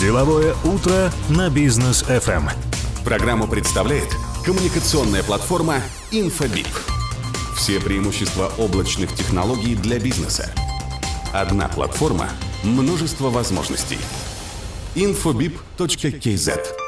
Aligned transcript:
Деловое 0.00 0.54
утро 0.64 1.12
на 1.28 1.50
бизнес 1.50 2.02
FM. 2.04 2.50
Программу 3.04 3.46
представляет 3.46 4.08
коммуникационная 4.46 5.22
платформа 5.22 5.82
Infobip. 6.10 6.66
Все 7.54 7.78
преимущества 7.80 8.50
облачных 8.56 9.12
технологий 9.14 9.74
для 9.74 9.98
бизнеса. 9.98 10.54
Одна 11.34 11.68
платформа, 11.68 12.30
множество 12.64 13.28
возможностей. 13.28 13.98
infobip.kz 14.94 16.79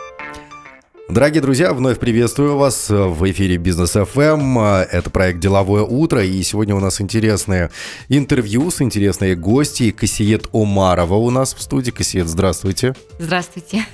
Дорогие 1.13 1.43
друзья, 1.43 1.75
вновь 1.75 1.99
приветствую 1.99 2.57
вас 2.57 2.89
в 2.89 3.31
эфире 3.31 3.59
Бизнес 3.59 3.97
FM. 3.97 4.87
Это 4.91 5.11
проект 5.11 5.41
«Деловое 5.41 5.83
утро», 5.83 6.25
и 6.25 6.43
сегодня 6.43 6.75
у 6.75 6.81
нас 6.81 7.03
интересное 7.03 7.71
интервью 8.09 8.71
с 8.71 8.81
интересной 8.81 9.37
гостьей. 9.37 9.93
Кассиет 9.93 10.47
Омарова 10.55 11.17
у 11.17 11.29
нас 11.29 11.53
в 11.53 11.61
студии. 11.61 11.91
Кассиет, 11.91 12.29
здравствуйте. 12.29 12.95
Здравствуйте. 13.19 13.85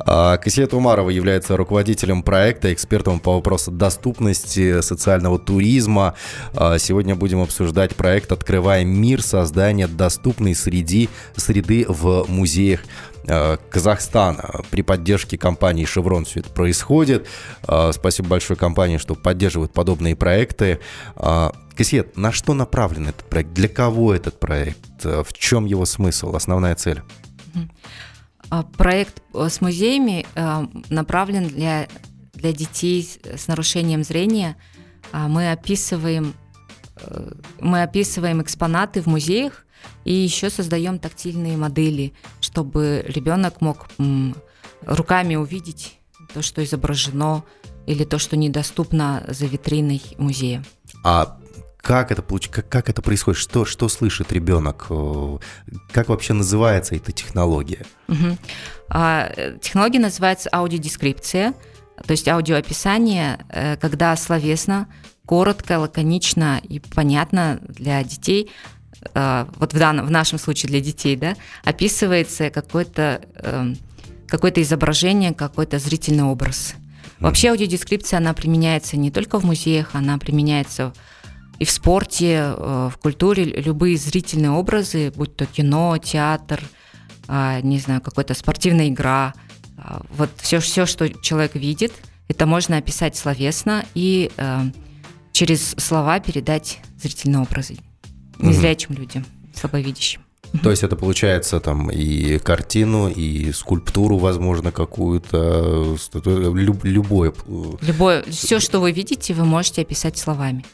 А, 0.00 0.36
Кассиет 0.36 0.74
Умарова 0.74 1.08
является 1.08 1.56
руководителем 1.56 2.22
проекта, 2.22 2.70
экспертом 2.74 3.20
по 3.20 3.36
вопросу 3.36 3.70
доступности 3.70 4.82
социального 4.82 5.38
туризма. 5.38 6.12
А, 6.52 6.76
Сегодня 6.78 7.14
будем 7.14 7.40
обсуждать 7.40 7.96
проект 7.96 8.32
«Открывая 8.32 8.84
мир. 8.84 9.22
Создание 9.22 9.86
доступной 9.86 10.54
среды, 10.54 11.08
среды 11.36 11.86
в 11.88 12.26
музеях 12.28 12.82
Казахстана. 13.70 14.60
При 14.70 14.82
поддержке 14.82 15.36
компании 15.38 15.84
«Шеврон» 15.84 16.24
все 16.24 16.40
это 16.40 16.50
происходит. 16.50 17.26
Э, 17.66 17.90
Спасибо 17.92 18.28
большое 18.28 18.56
компании, 18.58 18.98
что 18.98 19.14
поддерживают 19.14 19.72
подобные 19.72 20.14
проекты. 20.16 20.80
Э, 21.16 21.50
Кассиет, 21.76 22.16
на 22.16 22.32
что 22.32 22.54
направлен 22.54 23.08
этот 23.08 23.28
проект? 23.28 23.52
Для 23.52 23.68
кого 23.68 24.14
этот 24.14 24.40
проект? 24.40 24.78
Э, 25.04 25.22
В 25.24 25.32
чем 25.32 25.64
его 25.66 25.84
смысл, 25.84 26.34
основная 26.36 26.74
цель? 26.74 27.02
А, 28.48 28.62
Проект 28.62 29.22
э, 29.34 29.48
с 29.50 29.60
музеями 29.60 30.24
э, 30.34 30.66
направлен 30.88 31.48
для, 31.48 31.88
для 32.34 32.52
детей 32.52 33.02
с- 33.02 33.48
нарушением 33.48 34.04
зрения. 34.04 34.56
А, 35.12 35.26
Мы 35.28 35.50
описываем, 35.50 36.34
э, 37.00 37.30
мы 37.60 37.82
описываем 37.82 38.40
экспонаты 38.40 39.02
в 39.02 39.06
музеях 39.06 39.65
и 40.04 40.12
еще 40.12 40.50
создаем 40.50 40.98
тактильные 40.98 41.56
модели, 41.56 42.12
чтобы 42.40 43.04
ребенок 43.08 43.60
мог 43.60 43.88
руками 44.82 45.36
увидеть 45.36 45.98
то, 46.32 46.42
что 46.42 46.62
изображено, 46.64 47.44
или 47.86 48.04
то, 48.04 48.18
что 48.18 48.36
недоступно 48.36 49.24
за 49.28 49.46
витриной 49.46 50.02
музея. 50.18 50.64
А 51.04 51.38
как 51.86 52.10
это 52.10 52.20
получ... 52.20 52.48
как, 52.48 52.68
как 52.68 52.88
это 52.90 53.00
происходит? 53.00 53.38
Что, 53.40 53.64
что 53.64 53.88
слышит 53.88 54.32
ребенок? 54.32 54.86
Э, 54.90 55.38
Как 55.92 56.08
вообще 56.08 56.32
называется 56.32 56.96
эта 56.96 57.12
технология? 57.12 57.86
Мгм. 58.08 58.38
А, 58.88 59.30
э, 59.36 59.56
Технология 59.62 60.00
называется 60.00 60.48
аудиодескрипция, 60.52 61.54
то 62.04 62.10
есть 62.10 62.26
аудиоописание, 62.26 63.46
э, 63.50 63.76
когда 63.76 64.16
словесно, 64.16 64.88
коротко, 65.26 65.78
лаконично 65.78 66.60
и 66.60 66.80
понятно 66.80 67.60
для 67.62 68.02
детей, 68.02 68.50
вот 69.14 69.72
в, 69.72 69.78
данном, 69.78 70.06
в 70.06 70.10
нашем 70.10 70.38
случае 70.38 70.70
для 70.70 70.80
детей, 70.80 71.16
да, 71.16 71.36
описывается 71.64 72.50
какое-то 72.50 73.20
эм, 73.36 73.76
какое-то 74.26 74.60
изображение, 74.62 75.32
какой-то 75.32 75.78
зрительный 75.78 76.24
образ. 76.24 76.74
Вообще 77.18 77.48
аудиодескрипция, 77.48 78.18
она 78.18 78.34
применяется 78.34 78.96
не 78.96 79.10
только 79.10 79.38
в 79.38 79.44
музеях, 79.44 79.90
она 79.94 80.18
применяется 80.18 80.92
и 81.58 81.64
в 81.64 81.70
спорте, 81.70 82.54
э, 82.54 82.90
в 82.92 82.98
культуре, 82.98 83.44
любые 83.44 83.96
зрительные 83.96 84.50
образы, 84.50 85.10
будь 85.16 85.34
то 85.36 85.46
кино, 85.46 85.96
театр, 85.96 86.60
а, 87.28 87.60
не 87.62 87.78
знаю, 87.78 88.02
какая-то 88.02 88.34
спортивная 88.34 88.88
игра. 88.88 89.32
А, 89.78 90.02
Вот 90.10 90.30
все, 90.36 90.60
все, 90.60 90.84
что 90.84 91.08
человек 91.08 91.54
видит, 91.54 91.92
это 92.28 92.44
можно 92.44 92.76
описать 92.76 93.16
словесно 93.16 93.86
и 93.94 94.30
э, 94.36 94.64
через 95.32 95.70
слова 95.78 96.20
передать 96.20 96.80
зрительные 97.00 97.40
образы 97.40 97.78
незрячим 98.38 98.94
людям, 98.94 99.24
слабовидящим. 99.54 100.20
То 100.62 100.70
есть 100.70 100.82
это 100.84 100.94
получается 100.96 101.58
там 101.60 101.90
и 101.90 102.38
картину, 102.38 103.08
и 103.08 103.52
скульптуру, 103.52 104.16
возможно, 104.16 104.70
какую-то, 104.72 105.96
статую- 105.98 106.54
люб- 106.54 106.84
любое. 106.84 107.32
э, 107.46 107.62
Любое, 107.82 108.22
все, 108.30 108.60
что 108.60 108.80
вы 108.80 108.92
видите, 108.92 109.34
вы 109.34 109.44
можете 109.44 109.82
описать 109.82 110.16
словами. 110.16 110.64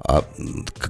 А 0.00 0.24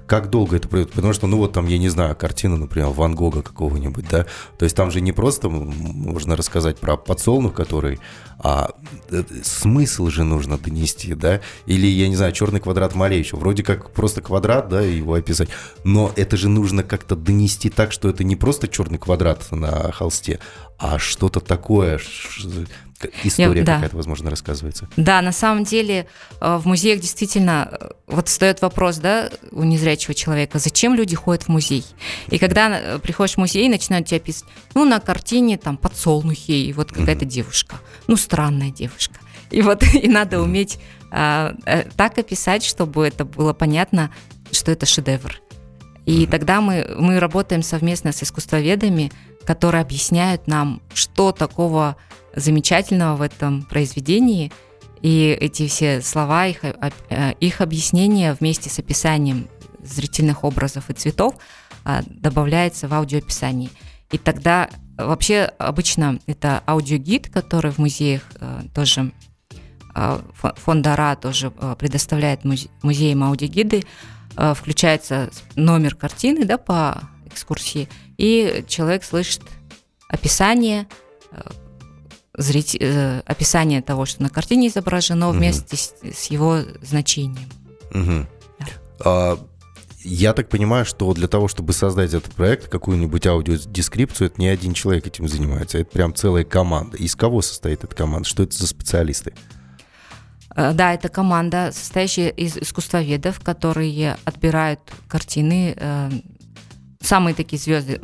как 0.07 0.31
долго 0.31 0.57
это 0.57 0.69
происходит? 0.69 0.95
Потому 0.95 1.13
что, 1.13 1.27
ну 1.27 1.39
вот 1.39 1.53
там, 1.53 1.67
я 1.67 1.79
не 1.79 1.89
знаю, 1.89 2.17
картина, 2.17 2.57
например, 2.57 2.89
Ван 2.89 3.15
Гога 3.15 3.43
какого-нибудь, 3.43 4.09
да? 4.09 4.27
То 4.59 4.65
есть 4.65 4.77
там 4.77 4.91
же 4.91 5.01
не 5.01 5.13
просто 5.13 5.49
можно 5.49 6.37
рассказать 6.37 6.79
про 6.79 6.97
подсолнух, 6.97 7.55
который, 7.55 8.01
а 8.39 8.71
э, 9.11 9.23
смысл 9.43 10.09
же 10.09 10.25
нужно 10.25 10.59
донести, 10.59 11.15
да? 11.15 11.41
Или, 11.67 11.87
я 11.87 12.09
не 12.09 12.17
знаю, 12.17 12.33
черный 12.33 12.61
квадрат 12.61 12.95
Малевича. 12.95 13.37
Вроде 13.37 13.63
как 13.63 13.91
просто 13.91 14.21
квадрат, 14.21 14.69
да, 14.69 14.81
его 14.81 15.15
описать. 15.15 15.49
Но 15.85 16.13
это 16.17 16.37
же 16.37 16.49
нужно 16.49 16.83
как-то 16.83 17.17
донести 17.17 17.71
так, 17.71 17.93
что 17.93 18.09
это 18.09 18.25
не 18.25 18.37
просто 18.37 18.69
черный 18.69 18.99
квадрат 18.99 19.51
на 19.53 19.93
холсте, 19.93 20.41
а 20.79 20.99
что-то 20.99 21.41
такое, 21.41 22.01
история 23.23 23.63
да. 23.63 23.75
какая-то, 23.77 23.97
возможно, 23.97 24.31
рассказывается. 24.31 24.89
Да, 24.97 25.23
на 25.23 25.33
самом 25.33 25.65
деле 25.65 26.07
э, 26.41 26.57
в 26.57 26.67
музеях 26.67 27.01
действительно 27.01 27.69
э, 27.71 27.91
вот 28.07 28.29
встает 28.29 28.61
вопрос, 28.63 28.97
да, 28.99 29.31
у 29.53 29.65
незрячего 29.65 30.15
человека, 30.15 30.59
зачем 30.59 30.95
люди 30.95 31.15
ходят 31.15 31.45
в 31.45 31.49
музей? 31.49 31.85
И 32.29 32.39
когда 32.39 32.69
э, 32.79 32.99
приходишь 32.99 33.35
в 33.35 33.39
музей, 33.39 33.69
начинают 33.69 34.07
тебя 34.07 34.19
описывать, 34.19 34.53
ну, 34.75 34.85
на 34.85 35.01
картине 35.01 35.59
там 35.59 35.77
подсолнухи, 35.77 36.53
и 36.53 36.73
вот 36.73 36.93
какая-то 36.93 37.25
девушка, 37.25 37.77
ну, 38.07 38.17
странная 38.17 38.71
девушка. 38.71 39.17
И 39.51 39.63
вот 39.63 39.83
и 39.95 40.09
надо 40.09 40.41
уметь 40.41 40.79
а, 41.11 41.55
так 41.97 42.19
описать, 42.19 42.63
чтобы 42.65 43.07
это 43.07 43.25
было 43.25 43.55
понятно, 43.55 44.13
что 44.51 44.71
это 44.71 44.85
шедевр. 44.87 45.41
И 46.09 46.27
тогда 46.27 46.63
мы, 46.63 46.87
мы 46.99 47.21
работаем 47.21 47.63
совместно 47.63 48.13
с 48.13 48.23
искусствоведами, 48.23 49.13
которые 49.49 49.81
объясняют 49.81 50.47
нам, 50.47 50.83
что 50.93 51.33
такого 51.33 51.97
замечательного 52.37 53.17
в 53.17 53.23
этом 53.23 53.63
произведении. 53.63 54.53
И 55.01 55.35
эти 55.41 55.67
все 55.69 56.03
слова, 56.03 56.47
их, 56.47 56.63
о- 56.65 56.91
э, 57.09 57.33
их 57.41 57.63
объяснение 57.63 58.35
вместе 58.35 58.69
с 58.69 58.79
описанием 58.79 59.49
зрительных 59.83 60.45
образов 60.45 60.91
и 60.91 60.93
цветов 60.93 61.35
а, 61.83 62.03
добавляется 62.07 62.89
в 62.89 62.93
аудиоописании. 62.93 63.71
И 64.13 64.19
тогда 64.19 64.69
вообще 64.99 65.51
обычно 65.57 66.19
это 66.27 66.63
аудиогид, 66.67 67.31
который 67.31 67.71
в 67.71 67.79
музеях 67.79 68.21
э, 68.41 68.65
тоже 68.75 69.13
а, 69.95 70.21
фо- 70.43 70.61
фонд 70.61 70.87
АРА 70.87 71.17
тоже 71.17 71.51
предоставляет 71.79 72.45
музе- 72.45 72.69
музеям 72.83 73.25
аудиогиды, 73.25 73.85
включается 74.55 75.31
номер 75.57 75.95
картины 75.95 76.45
да, 76.45 76.59
по 76.59 77.01
экскурсии, 77.25 77.89
и 78.19 78.65
человек 78.69 79.05
слышит 79.05 79.43
описание, 80.09 80.87
э, 81.31 81.41
зрите- 82.37 82.79
э, 82.81 83.21
описание 83.25 83.81
того, 83.81 84.05
что 84.07 84.23
на 84.23 84.29
картине 84.29 84.69
изображено, 84.69 85.31
вместе 85.31 85.77
с, 85.77 85.95
с 86.03 86.25
его 86.27 86.61
значением. 86.83 87.49
Мгм. 87.93 88.29
Да. 88.59 88.67
А, 89.05 89.39
я 90.05 90.33
так 90.33 90.49
понимаю, 90.49 90.85
что 90.85 91.13
для 91.15 91.29
того, 91.29 91.49
чтобы 91.49 91.73
создать 91.73 92.13
этот 92.15 92.33
проект, 92.35 92.69
какую-нибудь 92.69 93.27
аудиодескрипцию, 93.27 94.29
это 94.29 94.41
не 94.41 94.49
один 94.49 94.75
человек 94.75 95.07
этим 95.07 95.29
занимается, 95.29 95.79
это 95.79 95.91
прям 95.91 96.15
целая 96.15 96.45
команда. 96.45 96.97
Из 96.97 97.15
кого 97.15 97.41
состоит 97.43 97.85
эта 97.85 97.95
команда? 97.95 98.29
Что 98.29 98.43
это 98.43 98.57
за 98.57 98.67
специалисты? 98.67 99.33
Э, 100.57 100.73
Да, 100.73 100.93
это 100.95 101.09
команда, 101.09 101.71
состоящая 101.73 102.31
из 102.31 102.57
искусствоведов, 102.57 103.41
которые 103.41 104.17
отбирают 104.25 104.81
картины. 105.09 105.77
Э, 107.01 107.05
Самые 107.05 107.35
такие 107.35 107.59
звезды. 107.59 108.01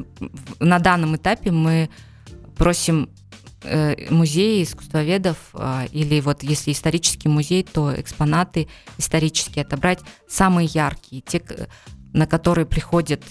На 0.60 0.78
данном 0.78 1.16
этапе 1.16 1.50
мы 1.50 1.91
просим 2.56 3.10
э, 3.63 4.10
музеи 4.10 4.63
искусствоведов 4.63 5.36
а, 5.54 5.86
или 5.91 6.21
вот 6.21 6.42
если 6.42 6.72
исторический 6.72 7.28
музей, 7.28 7.65
то 7.65 7.92
экспонаты 7.98 8.68
исторические 8.98 9.65
отобрать 9.65 10.01
самые 10.28 10.68
яркие, 10.72 11.22
те, 11.22 11.42
на 12.13 12.27
которые 12.27 12.66
приходят 12.66 13.22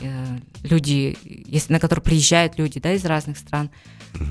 э, 0.00 0.38
люди, 0.62 1.16
если 1.22 1.72
на 1.72 1.80
которые 1.80 2.02
приезжают 2.02 2.58
люди, 2.58 2.80
да, 2.80 2.92
из 2.92 3.04
разных 3.04 3.38
стран. 3.38 3.70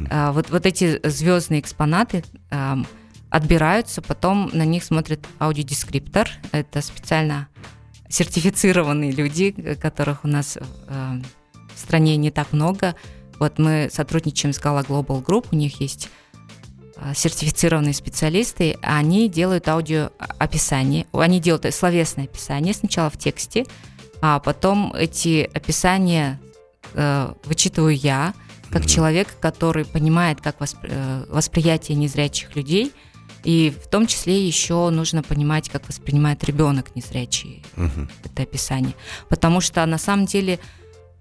А, 0.09 0.31
Вот 0.31 0.49
вот 0.49 0.65
эти 0.65 0.99
звездные 1.07 1.61
экспонаты 1.61 2.23
ам, 2.49 2.85
отбираются, 3.29 4.01
потом 4.01 4.49
на 4.53 4.65
них 4.65 4.83
смотрит 4.83 5.25
аудиодескриптор. 5.39 6.29
Это 6.51 6.81
специально 6.81 7.47
сертифицированные 8.11 9.11
люди, 9.11 9.53
э, 9.57 9.75
которых 9.75 10.25
у 10.25 10.27
нас 10.27 10.57
э, 10.57 11.21
в 11.73 11.79
стране 11.79 12.17
не 12.17 12.29
так 12.29 12.51
много. 12.51 12.95
Вот 13.39 13.57
мы 13.57 13.89
сотрудничаем 13.91 14.53
с 14.53 14.59
Gala 14.59 14.85
Global 14.85 15.23
Group, 15.23 15.47
у 15.51 15.55
них 15.55 15.79
есть 15.81 16.09
э, 16.97 17.13
сертифицированные 17.15 17.93
специалисты, 17.93 18.77
они 18.81 19.29
делают 19.29 19.67
аудиоописание, 19.67 21.07
они 21.13 21.39
делают 21.39 21.73
словесное 21.73 22.25
описание 22.25 22.73
сначала 22.73 23.09
в 23.09 23.17
тексте, 23.17 23.65
а 24.21 24.39
потом 24.39 24.93
эти 24.93 25.49
описания 25.53 26.39
э, 26.93 27.33
вычитываю 27.45 27.95
я, 27.95 28.33
как 28.69 28.85
человек, 28.85 29.27
который 29.39 29.85
понимает, 29.85 30.39
как 30.41 30.59
восп- 30.59 30.77
э, 30.83 31.25
восприятие 31.29 31.97
незрячих 31.97 32.55
людей, 32.55 32.93
и 33.43 33.71
в 33.71 33.87
том 33.87 34.07
числе 34.07 34.45
еще 34.45 34.89
нужно 34.89 35.23
понимать, 35.23 35.69
как 35.69 35.87
воспринимает 35.87 36.43
ребенок 36.43 36.95
незрячий 36.95 37.63
Мгм. 37.75 38.09
это 38.23 38.43
описание. 38.43 38.93
Потому 39.29 39.61
что 39.61 39.85
на 39.85 39.97
самом 39.97 40.25
деле 40.25 40.59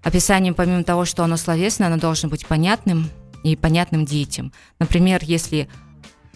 описание, 0.03 0.53
помимо 0.53 0.83
того, 0.83 1.05
что 1.05 1.23
оно 1.23 1.37
словесное, 1.37 1.87
оно 1.87 1.97
должно 1.97 2.29
быть 2.29 2.45
понятным 2.45 3.09
и 3.43 3.55
понятным 3.55 4.05
детям. 4.05 4.51
Например, 4.79 5.19
если 5.23 5.67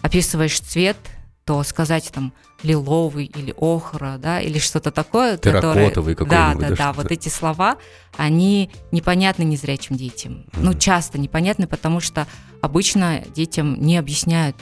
описываешь 0.02 0.58
цвет, 0.60 0.96
то 1.44 1.62
сказать 1.62 2.10
там 2.12 2.32
лиловый 2.64 3.26
или 3.26 3.54
охра, 3.56 4.16
да, 4.18 4.40
или 4.40 4.58
что-то 4.58 4.90
такое, 4.90 5.36
которое... 5.38 5.90
Терракотовый 5.90 6.14
Да, 6.16 6.24
какой-нибудь, 6.24 6.60
да, 6.60 6.68
да, 6.68 6.68
да, 6.68 6.74
что-то. 6.74 7.02
вот 7.02 7.12
эти 7.12 7.28
слова, 7.28 7.76
они 8.16 8.70
непонятны 8.90 9.44
незрячим 9.44 9.94
детям. 9.96 10.46
Ну, 10.54 10.74
часто 10.74 11.18
непонятны, 11.18 11.68
потому 11.68 12.00
что 12.00 12.26
обычно 12.62 13.22
детям 13.34 13.80
не 13.80 13.96
объясняют, 13.96 14.56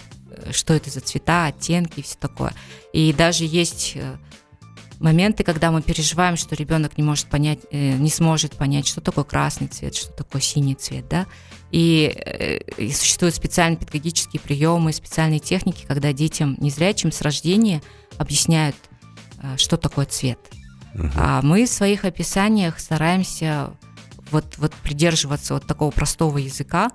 что 0.52 0.74
это 0.74 0.90
за 0.90 1.00
цвета, 1.00 1.46
оттенки 1.46 2.00
и 2.00 2.02
все 2.02 2.16
такое. 2.18 2.52
И 2.92 3.12
даже 3.12 3.44
есть 3.44 3.92
э, 3.96 4.16
моменты, 4.98 5.44
когда 5.44 5.70
мы 5.70 5.82
переживаем, 5.82 6.36
что 6.36 6.54
ребенок 6.54 6.96
не 6.96 7.04
может 7.04 7.26
понять, 7.26 7.60
э, 7.70 7.92
не 7.92 8.10
сможет 8.10 8.52
понять, 8.56 8.86
что 8.86 9.00
такое 9.00 9.24
красный 9.24 9.68
цвет, 9.68 9.94
что 9.94 10.12
такое 10.12 10.40
синий 10.40 10.74
цвет, 10.74 11.08
да. 11.08 11.26
И, 11.70 12.12
э, 12.14 12.58
и 12.78 12.92
существуют 12.92 13.34
специальные 13.34 13.78
педагогические 13.78 14.40
приемы, 14.40 14.92
специальные 14.92 15.40
техники, 15.40 15.84
когда 15.86 16.12
детям 16.12 16.56
незрячим 16.58 17.12
с 17.12 17.20
рождения 17.20 17.82
объясняют, 18.18 18.76
э, 19.42 19.56
что 19.56 19.76
такое 19.76 20.06
цвет. 20.06 20.38
А 21.16 21.42
мы 21.42 21.66
в 21.66 21.70
своих 21.70 22.04
описаниях 22.04 22.78
стараемся 22.78 23.72
вот, 24.30 24.56
вот 24.58 24.72
придерживаться 24.74 25.54
вот 25.54 25.66
такого 25.66 25.90
простого 25.90 26.38
языка. 26.38 26.92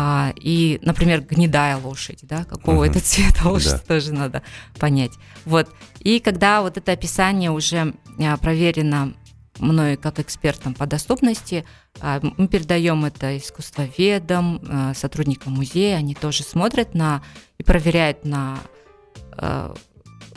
А, 0.00 0.32
и, 0.36 0.78
например, 0.82 1.22
гнедая 1.22 1.76
лошадь, 1.76 2.20
да, 2.22 2.44
какого 2.44 2.84
Мгм. 2.84 2.90
это 2.92 3.00
цвета 3.00 3.48
лошадь 3.48 3.72
Да. 3.72 3.78
тоже 3.78 4.12
надо 4.12 4.42
понять. 4.78 5.10
Вот. 5.44 5.68
И 5.98 6.20
когда 6.20 6.62
вот 6.62 6.76
это 6.76 6.92
описание 6.92 7.50
уже 7.50 7.94
а, 8.20 8.36
проверено 8.36 9.14
мной 9.58 9.96
как 9.96 10.20
экспертом 10.20 10.74
по 10.74 10.86
доступности, 10.86 11.64
а, 12.00 12.20
мы 12.36 12.46
передаем 12.46 13.06
это 13.06 13.36
искусствоведам, 13.36 14.60
а, 14.68 14.94
сотрудникам 14.94 15.54
музея, 15.54 15.96
они 15.96 16.14
тоже 16.14 16.44
смотрят 16.44 16.94
на 16.94 17.20
и 17.58 17.64
проверяют 17.64 18.24
на 18.24 18.60
э, 19.36 19.74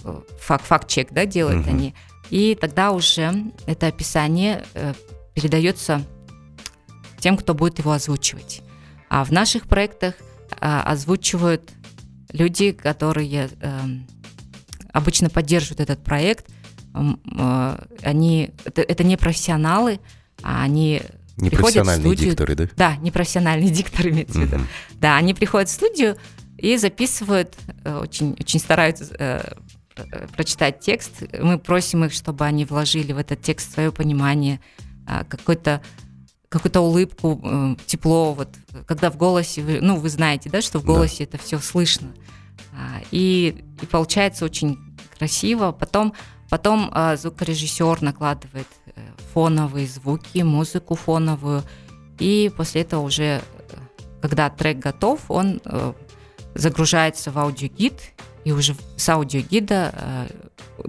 э, 0.04 0.22
факт, 0.40 0.66
факт-чек, 0.66 1.10
да, 1.12 1.28
делают 1.28 1.68
Мгм. 1.68 1.70
они. 1.76 1.96
И 2.32 2.58
тогда 2.60 2.90
уже 2.92 3.32
это 3.68 3.86
описание 3.86 4.66
э, 4.74 4.94
передается 5.36 6.04
тем, 7.20 7.38
кто 7.38 7.54
будет 7.54 7.78
его 7.78 7.92
озвучивать. 7.92 8.64
А 9.12 9.26
в 9.26 9.32
наших 9.32 9.68
проектах 9.68 10.16
а, 10.62 10.84
озвучивают 10.84 11.70
люди, 12.32 12.72
которые 12.72 13.50
эм, 13.60 14.08
обычно 14.94 15.30
поддерживают 15.30 15.82
этот 15.82 16.02
проект. 16.02 16.46
Э, 16.94 17.78
Они 18.04 18.52
это, 18.64 18.82
это 18.82 19.04
не 19.04 19.18
профессионалы, 19.18 20.00
а 20.42 20.64
они 20.64 21.02
приходят 21.02 21.36
в 21.36 21.44
Непрофессиональные 21.44 22.14
студию. 22.14 22.30
дикторы, 22.30 22.56
да? 22.56 22.70
Да, 22.78 22.96
непрофессиональный 23.02 23.70
диктор 23.70 24.08
имеется 24.08 24.40
в 24.40 24.44
виду. 24.44 24.64
Да, 24.94 25.18
они 25.18 25.34
приходят 25.34 25.68
в 25.68 25.74
студию 25.74 26.16
и 26.58 26.78
записывают, 26.78 27.58
э, 27.84 27.94
очень, 27.98 28.38
очень 28.40 28.62
стараются 28.62 29.14
э, 29.20 29.56
прочитать 30.38 30.80
текст. 30.80 31.24
Мы 31.38 31.60
просим 31.60 32.06
их, 32.06 32.14
чтобы 32.14 32.46
они 32.46 32.64
вложили 32.64 33.12
в 33.12 33.18
этот 33.18 33.42
текст 33.42 33.74
свое 33.74 33.92
понимание, 33.92 34.62
а, 35.06 35.26
какой-то 35.26 35.82
какую-то 36.52 36.82
улыбку, 36.82 37.40
э, 37.44 37.76
тепло, 37.88 38.34
вот 38.34 38.50
когда 38.86 39.10
в 39.10 39.16
голосе, 39.16 39.62
вы- 39.64 39.80
ну 39.82 39.96
вы 39.96 40.10
знаете, 40.10 40.50
да, 40.50 40.62
что 40.62 40.80
в 40.80 40.84
Да. 40.86 40.94
голосе 40.94 41.24
это 41.24 41.38
все 41.38 41.58
слышно, 41.60 42.10
А, 42.74 43.02
и, 43.12 43.64
и 43.82 43.86
получается 43.86 44.46
очень 44.46 44.78
красиво. 45.18 45.72
Потом, 45.72 46.14
потом 46.50 46.90
а, 46.94 47.16
звукорежиссер 47.18 48.02
накладывает 48.02 48.68
э, 48.96 49.02
фоновые 49.34 49.88
звуки, 49.88 50.40
музыку 50.40 50.96
фоновую, 50.96 51.64
и 52.20 52.52
после 52.56 52.82
этого 52.82 53.02
уже, 53.02 53.24
э, 53.24 53.42
когда 54.22 54.50
трек 54.50 54.80
готов, 54.80 55.20
он 55.30 55.62
э, 55.66 55.94
загружается 56.56 57.32
в 57.32 57.40
аудиогид, 57.40 57.94
и 58.46 58.52
уже 58.52 58.76
с 58.98 59.08
аудиогида 59.10 60.28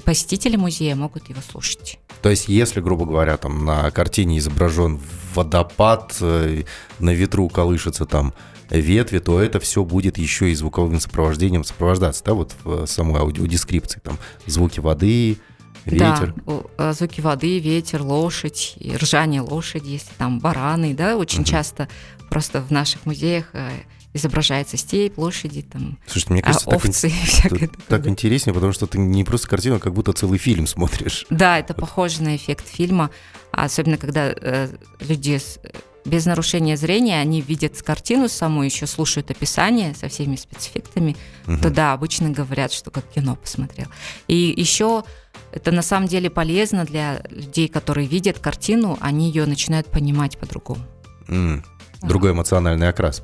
посетители 0.05 0.57
музея 0.57 0.95
могут 0.97 1.29
его 1.29 1.41
слушать. 1.41 1.99
То 2.23 2.31
есть, 2.31 2.49
если, 2.49 2.81
грубо 2.81 3.05
говоря, 3.05 3.37
там 3.37 3.65
на 3.65 3.91
картине 3.91 4.39
изображен 4.39 4.99
водопад, 5.35 6.17
э, 6.21 6.65
на 6.99 7.11
ветру 7.11 7.49
колышется 7.49 8.05
там 8.07 8.35
ветви, 8.71 9.19
то 9.19 9.41
это 9.41 9.61
все 9.61 9.85
будет 9.85 10.17
еще 10.19 10.51
и 10.51 10.55
звуковым 10.55 10.99
сопровождением 11.01 11.65
сопровождаться, 11.65 12.25
да, 12.25 12.35
вот 12.35 12.55
в 12.65 12.87
самой 12.87 13.21
аудиодескрипции, 13.21 14.01
там 14.03 14.19
звуки 14.47 14.81
воды, 14.81 15.37
ветер. 15.85 16.35
Да, 16.47 16.63
э, 16.79 16.93
звуки 16.95 17.21
воды, 17.21 17.59
ветер, 17.59 18.03
лошадь, 18.03 18.79
ржание 18.95 19.43
лошади, 19.43 19.91
если 19.91 20.13
там 20.17 20.39
бараны, 20.41 20.95
да, 20.95 21.17
очень 21.17 21.41
Мгм. 21.41 21.47
часто 21.47 21.89
просто 22.31 22.63
в 22.63 22.71
наших 22.71 23.05
музеях 23.05 23.51
э, 23.53 23.71
изображается 24.15 24.77
степь, 24.77 25.17
лошади, 25.17 25.63
там, 25.63 25.99
Слушайте, 26.07 26.33
мне 26.35 26.43
а, 26.43 26.47
кажется, 26.47 26.67
так, 26.67 26.85
ин- 26.85 26.91
овцы 26.91 27.09
и 27.09 27.11
всякое 27.27 27.59
так- 27.61 27.71
такое. 27.71 27.87
так 27.89 28.07
интереснее, 28.07 28.55
потому 28.55 28.73
что 28.73 28.87
ты 28.87 28.99
не 28.99 29.25
просто 29.25 29.49
картину, 29.49 29.77
а 29.77 29.79
как 29.79 29.95
будто 29.95 30.13
целый 30.13 30.39
фильм 30.39 30.67
смотришь. 30.67 31.27
Да, 31.31 31.59
это 31.59 31.75
похоже 31.75 32.23
на 32.23 32.37
эффект 32.37 32.67
фильма, 32.69 33.11
а 33.53 33.65
особенно 33.65 33.97
когда 33.97 34.33
э, 34.35 34.69
люди 35.01 35.39
с- 35.39 35.59
без 36.05 36.27
нарушения 36.27 36.77
зрения, 36.77 37.21
они 37.21 37.41
видят 37.41 37.81
картину 37.81 38.29
саму, 38.29 38.65
еще 38.65 38.89
слушают 38.89 39.31
описание 39.31 39.95
со 39.95 40.09
всеми 40.09 40.35
спецэффектами, 40.37 41.17
Мгм. 41.47 41.61
то 41.61 41.71
да, 41.71 41.93
обычно 41.93 42.31
говорят, 42.31 42.73
что 42.73 42.91
как 42.91 43.09
кино 43.09 43.37
посмотрел. 43.37 43.87
И 44.27 44.53
еще 44.57 45.05
это 45.53 45.71
на 45.71 45.83
самом 45.83 46.09
деле 46.09 46.29
полезно 46.29 46.85
для 46.85 47.23
людей, 47.31 47.69
которые 47.69 48.09
видят 48.09 48.41
картину, 48.41 48.99
они 49.01 49.29
ее 49.29 49.47
начинают 49.47 49.87
понимать 49.87 50.37
по-другому. 50.39 50.83
М. 51.29 51.65
Другой 52.03 52.33
эмоциональный 52.33 52.89
окрас. 52.89 53.23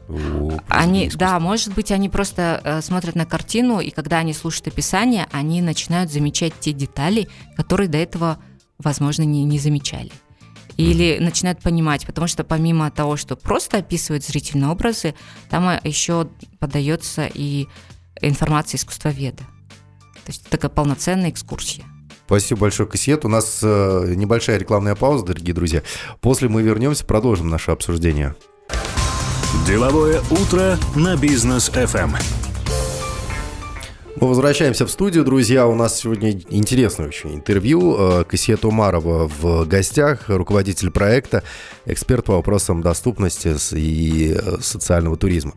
Они, 0.69 1.11
да, 1.15 1.39
может 1.41 1.75
быть, 1.75 1.91
они 1.91 2.09
просто 2.09 2.61
э, 2.65 2.81
смотрят 2.81 3.15
на 3.15 3.27
картину, 3.27 3.81
и 3.81 3.91
когда 3.91 4.19
они 4.19 4.33
слушают 4.33 4.69
описание, 4.69 5.27
они 5.33 5.61
начинают 5.63 6.13
замечать 6.13 6.53
те 6.61 6.73
детали, 6.73 7.29
которые 7.57 7.89
до 7.89 7.99
этого, 7.99 8.39
возможно, 8.79 9.23
не, 9.23 9.45
не 9.45 9.59
замечали. 9.59 10.13
Или 10.77 11.19
начинают 11.21 11.61
понимать, 11.61 12.07
потому 12.07 12.29
что 12.29 12.45
помимо 12.45 12.91
того, 12.93 13.17
что 13.17 13.35
просто 13.35 13.79
описывают 13.79 14.25
зрительные 14.25 14.71
образы, 14.71 15.15
там 15.51 15.69
э, 15.69 15.81
еще 15.83 16.29
подается 16.61 17.29
и 17.33 17.67
информация 18.21 18.79
искусствоведа. 18.79 19.43
То 20.25 20.33
есть 20.33 20.49
такая 20.49 20.71
полноценная 20.71 21.31
экскурсия. 21.31 21.85
Спасибо 22.27 22.61
большое, 22.61 22.87
Кассиет. 22.87 23.25
У 23.25 23.29
нас 23.29 23.61
э, 23.63 24.13
небольшая 24.15 24.59
рекламная 24.59 24.95
пауза, 24.95 25.25
дорогие 25.25 25.55
друзья. 25.55 25.83
После 26.21 26.49
мы 26.49 26.61
вернемся, 26.61 27.07
продолжим 27.07 27.49
наше 27.49 27.71
обсуждение. 27.71 28.37
Деловое 29.67 30.21
утро 30.31 30.77
на 30.95 31.17
бизнес 31.17 31.71
FM. 31.71 32.11
Мы 34.21 34.29
возвращаемся 34.29 34.85
в 34.85 34.91
студию, 34.91 35.25
друзья. 35.25 35.67
У 35.67 35.75
нас 35.75 35.99
сегодня 36.01 36.33
интересное 36.51 37.09
очень 37.09 37.37
интервью. 37.37 37.97
Э, 37.99 38.25
Кассиет 38.25 38.67
Умарова 38.67 39.27
в 39.27 39.65
гостях, 39.67 40.29
руководитель 40.29 40.91
проекта, 40.91 41.45
эксперт 41.87 42.27
по 42.27 42.35
вопросам 42.35 42.83
доступности 42.83 43.57
и 43.75 44.35
э, 44.35 44.57
социального 44.61 45.17
туризма. 45.17 45.55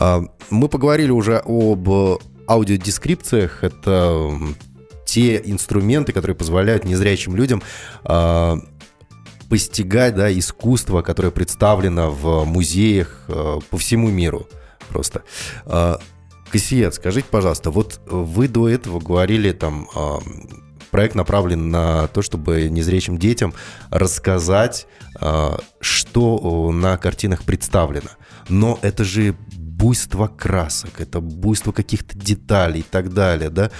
Э, 0.00 0.20
Мы 0.50 0.68
поговорили 0.68 1.12
уже 1.12 1.40
об 1.44 1.88
аудиодескрипциях. 2.48 3.62
Это 3.62 4.32
те 5.04 5.40
инструменты, 5.44 6.12
которые 6.12 6.36
позволяют 6.36 6.84
незрячим 6.84 7.36
людям 7.36 7.62
постигать 9.48 10.14
да, 10.14 10.32
искусство, 10.36 11.02
которое 11.02 11.30
представлено 11.30 12.10
в 12.10 12.44
музеях 12.44 13.24
э, 13.28 13.58
по 13.70 13.78
всему 13.78 14.08
миру 14.10 14.46
просто. 14.88 15.22
Э, 15.66 15.96
Кассиет, 16.50 16.94
скажите, 16.94 17.26
пожалуйста, 17.30 17.70
вот 17.70 18.00
вы 18.06 18.48
до 18.48 18.68
этого 18.68 19.00
говорили, 19.00 19.52
там, 19.52 19.88
а, 19.94 20.18
проект 20.90 21.14
направлен 21.14 21.70
на 21.70 22.08
то, 22.08 22.22
чтобы 22.22 22.68
незрячим 22.70 23.18
детям 23.18 23.52
рассказать, 23.90 24.86
а, 25.20 25.58
что 25.80 26.70
на 26.72 26.96
картинах 26.96 27.44
представлено. 27.44 28.10
Но 28.48 28.78
это 28.80 29.04
же 29.04 29.36
буйство 29.52 30.26
красок, 30.26 31.00
это 31.00 31.20
буйство 31.20 31.72
каких-то 31.72 32.16
деталей 32.16 32.80
и 32.80 32.84
так 32.88 33.12
далее, 33.12 33.50
да? 33.50 33.70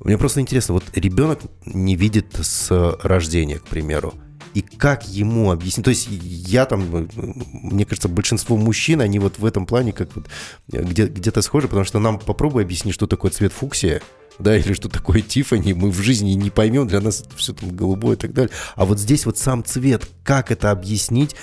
Мне 0.00 0.16
просто 0.16 0.40
интересно, 0.40 0.74
вот 0.74 0.84
ребенок 0.94 1.40
не 1.66 1.94
видит 1.94 2.36
с 2.40 2.70
рождения, 3.02 3.58
к 3.58 3.66
примеру, 3.66 4.14
и 4.54 4.62
как 4.62 5.08
ему 5.08 5.50
объяснить? 5.50 5.84
То 5.84 5.90
есть 5.90 6.08
я 6.10 6.64
там, 6.66 6.84
э, 6.94 7.06
мне 7.52 7.84
кажется, 7.84 8.08
большинство 8.08 8.56
мужчин, 8.56 9.00
они 9.00 9.18
вот 9.18 9.38
в 9.38 9.44
этом 9.44 9.66
плане 9.66 9.92
как 9.92 10.14
вот 10.16 10.26
э, 10.72 10.82
где, 10.82 11.06
где-то 11.06 11.42
схожи, 11.42 11.68
потому 11.68 11.84
что 11.84 11.98
нам 11.98 12.18
попробуй 12.18 12.62
объяснить, 12.62 12.94
что 12.94 13.06
такое 13.06 13.30
цвет 13.30 13.52
фуксия, 13.52 14.02
да, 14.38 14.56
или 14.56 14.72
что 14.72 14.88
такое 14.88 15.20
Тифани, 15.20 15.72
мы 15.74 15.90
в 15.90 16.00
жизни 16.00 16.30
не 16.32 16.50
поймем, 16.50 16.86
для 16.86 17.00
нас 17.00 17.20
это 17.20 17.36
все 17.36 17.52
там 17.52 17.74
голубое 17.74 18.16
и 18.16 18.18
так 18.18 18.32
далее. 18.32 18.50
А 18.76 18.84
вот 18.84 18.98
здесь 18.98 19.26
вот 19.26 19.38
сам 19.38 19.64
цвет, 19.64 20.08
как 20.24 20.50
это 20.50 20.70
объяснить 20.70 21.34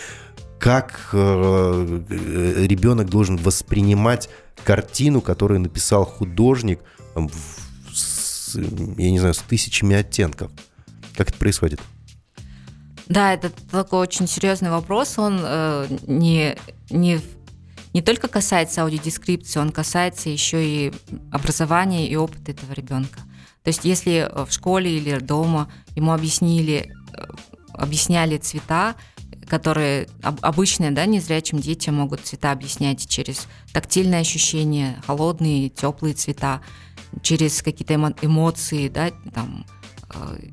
как 0.57 1.09
э, 1.13 2.01
э, 2.09 2.65
ребенок 2.65 3.09
должен 3.09 3.37
воспринимать 3.37 4.29
картину, 4.63 5.21
которую 5.21 5.59
написал 5.59 6.05
художник, 6.05 6.79
там, 7.13 7.29
в- 7.29 7.93
с, 7.93 8.55
я 8.55 9.11
не 9.11 9.19
знаю, 9.19 9.33
с 9.33 9.39
тысячами 9.39 9.95
оттенков. 9.95 10.51
Как 11.15 11.29
это 11.29 11.37
происходит? 11.37 11.81
Да, 13.07 13.33
это 13.33 13.51
такой 13.71 13.99
очень 13.99 14.27
серьезный 14.27 14.71
вопрос. 14.71 15.17
Он 15.19 15.39
э, 15.41 15.87
не, 16.07 16.55
не, 16.89 17.19
не 17.93 18.01
только 18.01 18.27
касается 18.27 18.81
аудиодескрипции, 18.81 19.59
он 19.59 19.71
касается 19.71 20.29
еще 20.29 20.65
и 20.65 20.93
образования 21.31 22.07
и 22.09 22.15
опыта 22.15 22.51
этого 22.51 22.73
ребенка. 22.73 23.19
То 23.63 23.69
есть, 23.69 23.85
если 23.85 24.27
э, 24.29 24.45
в 24.45 24.51
школе 24.51 24.97
или 24.97 25.17
дома 25.19 25.71
ему 25.95 26.13
объяснили, 26.13 26.91
э, 27.13 27.23
объясняли 27.73 28.37
цвета, 28.37 28.95
которые 29.47 30.07
об- 30.23 30.43
обычные, 30.43 30.89
да, 30.89 31.05
незрячим 31.05 31.59
детям 31.59 31.95
могут 31.95 32.21
цвета 32.21 32.51
объяснять 32.51 33.07
через 33.07 33.47
тактильные 33.71 34.21
ощущения, 34.21 34.99
холодные, 35.05 35.69
теплые 35.69 36.15
цвета, 36.15 36.61
через 37.21 37.61
какие-то 37.61 37.93
эмо- 37.93 38.17
эмоции, 38.23 38.89
да, 38.89 39.11
там, 39.33 39.65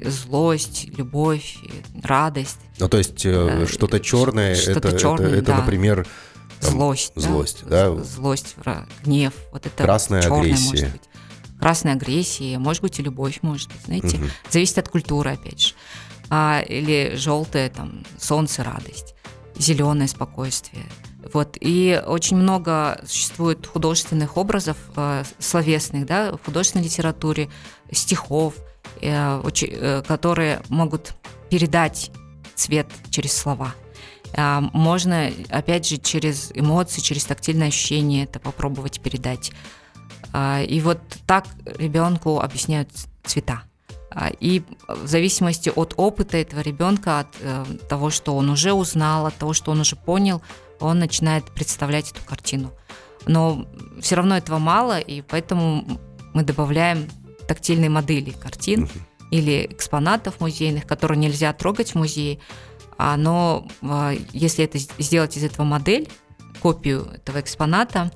злость, 0.05 0.87
любовь, 0.97 1.57
э, 1.65 1.69
радость, 2.03 2.59
Ну, 2.79 2.89
то 2.89 2.99
есть 2.99 3.25
э, 3.27 3.63
Э, 3.63 3.67
что-то 3.67 4.01
черное, 4.01 4.55
что-то 4.55 4.89
это, 4.89 4.99
чёрное, 4.99 5.29
это, 5.29 5.37
это, 5.37 5.47
да. 5.53 5.57
например, 5.59 6.07
там, 6.61 6.71
злость, 6.73 7.13
злость, 7.17 7.65
да? 7.67 7.95
З- 7.95 8.05
злость, 8.05 8.57
гнев, 9.05 9.33
вот 9.53 9.67
это 9.67 9.83
Красная 9.85 10.23
чёрное 10.23 10.41
агрессия. 10.41 10.67
может 10.71 10.93
быть. 10.93 11.03
Красная 11.61 11.93
агрессия, 11.95 12.59
может 12.59 12.83
быть 12.83 12.99
и 12.99 13.03
любовь, 13.03 13.39
может 13.43 13.69
быть, 13.73 13.81
знаете, 13.85 14.19
Мгм. 14.19 14.31
зависит 14.51 14.79
от 14.79 14.89
культуры, 14.89 15.33
опять 15.33 15.61
же. 15.61 15.75
А, 16.31 16.61
или 16.67 17.15
желтое, 17.17 17.69
там, 17.69 18.05
солнце, 18.19 18.65
радость, 18.65 19.15
зеленое 19.59 20.09
спокойствие. 20.09 20.85
Вот, 21.33 21.57
и 21.61 22.03
очень 22.05 22.37
много 22.37 23.01
существует 23.07 23.65
художественных 23.67 24.37
образов 24.37 24.77
э, 24.97 25.23
словесных, 25.39 26.05
да, 26.07 26.33
в 26.33 26.45
художественной 26.45 26.85
литературе, 26.87 27.49
стихов, 27.93 28.55
э, 28.59 28.61
э, 28.61 28.72
которые 29.01 30.63
могут 30.69 31.15
передать 31.51 32.11
цвет 32.55 32.87
через 33.11 33.33
слова. 33.33 33.75
А, 34.35 34.61
Можно, 34.73 35.31
опять 35.51 35.87
же, 35.87 35.99
через 35.99 36.51
эмоции, 36.55 37.01
через 37.01 37.25
тактильное 37.25 37.69
ощущение 37.69 38.25
это 38.25 38.39
попробовать 38.41 39.01
передать. 39.01 39.53
А, 40.33 40.63
И 40.63 40.81
вот 40.81 41.01
так 41.27 41.47
ребенку 41.65 42.41
объясняют 42.41 42.91
цвета. 43.25 43.63
А, 44.11 44.31
И 44.41 44.63
в 44.89 45.07
зависимости 45.07 45.71
от 45.75 45.95
опыта 45.97 46.37
этого 46.37 46.61
ребенка, 46.61 47.21
от 47.21 47.29
э, 47.41 47.65
того, 47.89 48.11
что 48.11 48.37
он 48.37 48.51
уже 48.51 48.73
узнал, 48.73 49.27
от 49.27 49.35
того, 49.35 49.53
что 49.53 49.71
он 49.71 49.81
уже 49.81 49.97
понял, 49.97 50.43
он 50.81 50.99
начинает 50.99 51.45
представлять 51.53 52.11
эту 52.11 52.25
картину. 52.25 52.73
Но 53.27 53.67
все 54.01 54.17
равно 54.17 54.37
этого 54.37 54.59
мало, 54.59 54.99
и 54.99 55.23
поэтому 55.23 56.01
мы 56.35 56.43
добавляем 56.43 57.09
тактильные 57.53 57.91
модели 57.91 58.31
картин 58.31 58.89
или 59.31 59.67
экспонатов 59.71 60.41
музейных, 60.41 60.87
которые 60.87 61.19
нельзя 61.19 61.53
трогать 61.53 61.91
в 61.93 61.95
музее. 61.97 62.39
А, 62.97 63.17
Но 63.19 63.69
а, 63.83 64.15
если 64.33 64.65
это 64.65 64.79
сделать 64.79 65.37
из 65.37 65.45
этого 65.45 65.67
модель, 65.67 66.09
копию 66.61 67.09
этого 67.15 67.41
экспоната, 67.41 68.11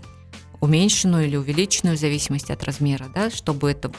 уменьшенную 0.61 1.27
или 1.27 1.37
увеличенную 1.37 1.97
в 1.99 2.01
зависимости 2.01 2.51
от 2.51 2.65
размера, 2.65 3.07
да, 3.15 3.31
чтобы 3.31 3.71
это 3.71 3.91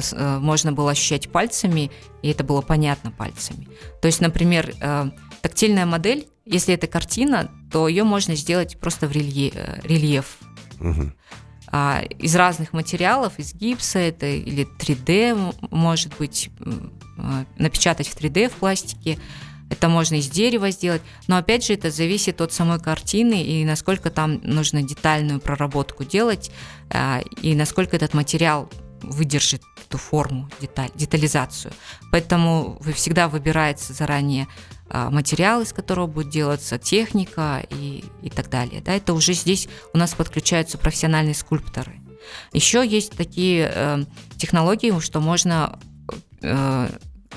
с- 0.00 0.12
э, 0.12 0.38
можно 0.40 0.72
было 0.72 0.90
ощущать 0.90 1.30
пальцами, 1.30 1.90
и 2.22 2.30
это 2.30 2.42
было 2.42 2.62
понятно 2.62 3.12
пальцами. 3.12 3.68
То 4.02 4.06
есть, 4.06 4.20
например, 4.20 4.74
э, 4.80 5.10
тактильная 5.40 5.86
модель, 5.86 6.26
если 6.46 6.74
это 6.74 6.88
картина, 6.88 7.48
то 7.70 7.86
ее 7.86 8.02
можно 8.02 8.34
сделать 8.34 8.76
просто 8.80 9.06
в 9.06 9.12
э, 9.12 9.80
рельеф 9.84 10.38
Мгм. 10.80 11.14
А, 11.76 12.02
из 12.20 12.36
разных 12.36 12.72
материалов, 12.72 13.32
из 13.38 13.52
гипса 13.52 13.98
это 13.98 14.26
или 14.26 14.64
3D, 14.78 15.30
м- 15.30 15.52
может 15.72 16.16
быть, 16.18 16.50
а, 17.18 17.44
напечатать 17.58 18.06
в 18.06 18.16
3D 18.16 18.48
в 18.48 18.52
пластике. 18.52 19.18
Это 19.70 19.88
можно 19.88 20.14
из 20.14 20.28
дерева 20.28 20.70
сделать, 20.70 21.02
но 21.26 21.36
опять 21.36 21.66
же 21.66 21.72
это 21.72 21.90
зависит 21.90 22.40
от 22.40 22.52
самой 22.52 22.78
картины 22.78 23.42
и 23.42 23.64
насколько 23.64 24.10
там 24.10 24.40
нужно 24.44 24.84
детальную 24.84 25.40
проработку 25.40 26.04
делать 26.04 26.52
а, 26.90 27.22
и 27.42 27.56
насколько 27.56 27.96
этот 27.96 28.14
материал 28.14 28.70
выдержит 29.02 29.62
эту 29.88 29.98
форму, 29.98 30.48
деталь, 30.60 30.90
детализацию. 30.94 31.72
Поэтому 32.12 32.78
вы 32.82 32.92
всегда 32.92 33.26
выбирается 33.26 33.92
заранее 33.92 34.46
материал, 35.10 35.60
из 35.62 35.72
которого 35.72 36.06
будет 36.06 36.30
делаться, 36.30 36.78
техника 36.78 37.64
и, 37.70 38.04
и 38.22 38.30
так 38.30 38.48
далее. 38.50 38.80
Да, 38.80 38.92
это 38.92 39.12
уже 39.14 39.32
здесь 39.34 39.68
у 39.92 39.98
нас 39.98 40.14
подключаются 40.14 40.78
профессиональные 40.78 41.34
скульпторы. 41.34 42.00
Еще 42.52 42.86
есть 42.86 43.12
такие 43.12 43.70
э, 43.74 44.04
технологии, 44.36 44.98
что 45.00 45.20
можно 45.20 45.78
э, 46.42 46.88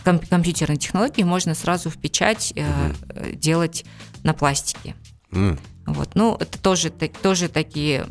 ком- 0.04 0.20
компьютерные 0.20 0.78
технологии 0.78 1.24
можно 1.24 1.56
сразу 1.56 1.90
в 1.90 1.98
печать 1.98 2.54
э, 2.56 2.64
э, 3.10 3.32
делать 3.34 3.86
на 4.24 4.34
пластике. 4.34 4.96
М. 5.32 5.60
Вот. 5.86 6.16
Ну, 6.16 6.36
это 6.40 6.58
тоже, 6.60 6.90
так- 6.90 7.18
тоже 7.18 7.50
такие 7.50 8.08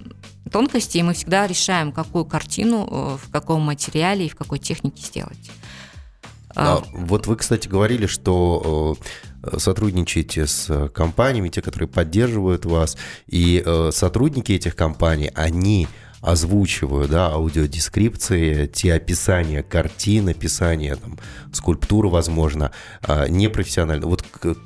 тонкости, 0.53 0.99
и 0.99 1.03
мы 1.03 1.15
всегда 1.15 1.47
решаем, 1.47 1.93
какую 1.93 2.25
картину, 2.25 2.87
э, 2.91 3.17
в 3.27 3.31
каком 3.31 3.63
материале 3.63 4.27
и 4.27 4.29
в 4.29 4.37
какой 4.37 4.59
технике 4.59 5.03
сделать. 5.03 5.51
А, 6.55 6.79
А, 6.79 6.85
вот 6.93 7.27
вы, 7.27 7.37
кстати, 7.37 7.69
говорили, 7.69 8.07
что 8.07 8.97
э, 9.01 9.05
сотрудничаете 9.59 10.47
с 10.47 10.67
э, 10.69 10.89
компаниями, 10.89 11.49
те, 11.49 11.63
которые 11.63 11.89
поддерживают 11.89 12.65
вас, 12.65 12.97
и 13.27 13.63
э, 13.65 13.91
сотрудники 13.93 14.53
этих 14.53 14.77
компаний, 14.77 15.31
они 15.35 15.89
озвучивают, 16.27 17.13
да, 17.13 17.29
аудиодескрипции, 17.29 18.67
те 18.67 18.95
описания 18.95 19.63
картин, 19.63 20.29
описания 20.29 20.97
там, 20.97 21.19
скульптуры, 21.53 22.09
возможно, 22.09 22.73
а, 23.03 23.29
непрофессионально. 23.29 24.09
Вот 24.09 24.25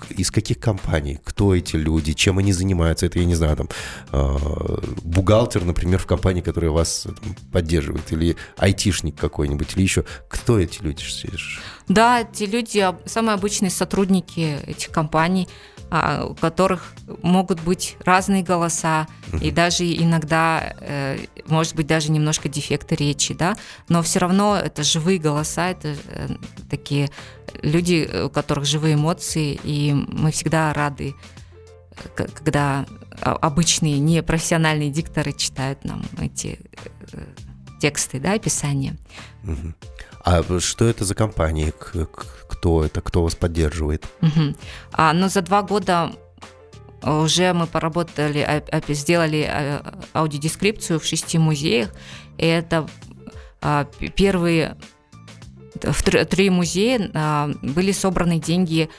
из 0.09 0.31
каких 0.31 0.59
компаний, 0.59 1.21
кто 1.23 1.55
эти 1.55 1.77
люди, 1.77 2.15
чем 2.15 2.39
они 2.39 2.55
занимаются? 2.55 3.05
Это, 3.05 3.19
я 3.19 3.27
не 3.27 3.35
знаю, 3.35 3.59
там, 3.59 3.69
а, 4.11 4.81
бухгалтер, 5.03 5.65
например, 5.65 5.99
в 5.99 6.07
компании, 6.07 6.41
которая 6.41 6.71
вас 6.71 7.03
там, 7.03 7.37
поддерживает, 7.53 8.11
или 8.11 8.37
айтишник 8.57 9.17
какой-нибудь, 9.17 9.77
или 9.77 9.83
еще. 9.83 10.05
Кто 10.29 10.59
эти 10.59 10.83
люди? 10.83 11.05
Да, 11.89 12.23
эти 12.23 12.45
люди 12.45 12.87
самые 13.05 13.35
обычные 13.35 13.71
сотрудники 13.71 14.59
этих 14.67 14.91
компаний, 14.91 15.47
у 15.91 16.35
которых 16.35 16.95
могут 17.23 17.61
быть 17.61 17.97
разные 18.05 18.43
голоса, 18.43 19.09
и 19.41 19.51
даже 19.51 19.85
иногда, 19.85 20.75
э, 20.81 21.19
может 21.47 21.75
быть, 21.75 21.87
даже 21.87 22.13
немножко 22.13 22.49
дефекты 22.49 22.95
речи, 22.95 23.35
да, 23.35 23.57
но 23.89 24.03
все 24.03 24.21
равно 24.21 24.57
это 24.57 24.83
живые 24.83 25.19
голоса, 25.19 25.71
это 25.71 25.97
э, 26.07 26.29
такие 26.71 27.11
люди, 27.63 28.09
у 28.25 28.31
которых 28.31 28.67
живые 28.67 28.95
эмоции, 28.95 29.59
и 29.65 29.93
мы 29.93 30.31
всегда 30.31 30.73
рады, 30.73 31.15
когда 32.17 32.87
а, 33.21 33.33
обычные 33.35 33.99
непрофессиональные 33.99 34.91
дикторы 34.91 35.33
читают 35.33 35.85
нам 35.85 36.03
эти 36.21 36.59
э, 37.13 37.25
тексты, 37.81 38.21
да, 38.21 38.35
описания. 38.35 38.97
Мгм. 39.43 39.75
А 40.25 40.43
что 40.61 40.85
это 40.85 41.05
за 41.05 41.15
компании? 41.15 41.71
К- 41.71 42.07
к- 42.07 42.27
Кто 42.49 42.85
это? 42.85 43.01
Кто 43.01 43.23
вас 43.23 43.35
поддерживает? 43.35 44.07
Мгм. 44.21 44.57
А, 44.93 45.13
но 45.13 45.29
за 45.29 45.41
два 45.43 45.63
года 45.63 46.13
уже 47.03 47.53
мы 47.55 47.67
поработали, 47.67 48.41
а- 48.41 48.63
а- 48.71 48.93
сделали 48.93 49.47
а, 49.49 49.95
аудиодескрипцию 50.15 51.01
в 51.01 51.05
шести 51.05 51.39
музеях. 51.39 51.91
И 52.37 52.45
это 52.47 52.87
а, 53.63 53.87
первые 54.17 54.77
в 55.83 56.05
тр- 56.05 56.25
три 56.27 56.51
музея 56.51 57.55
были 57.63 57.93
собраны 57.93 58.39
деньги 58.39 58.91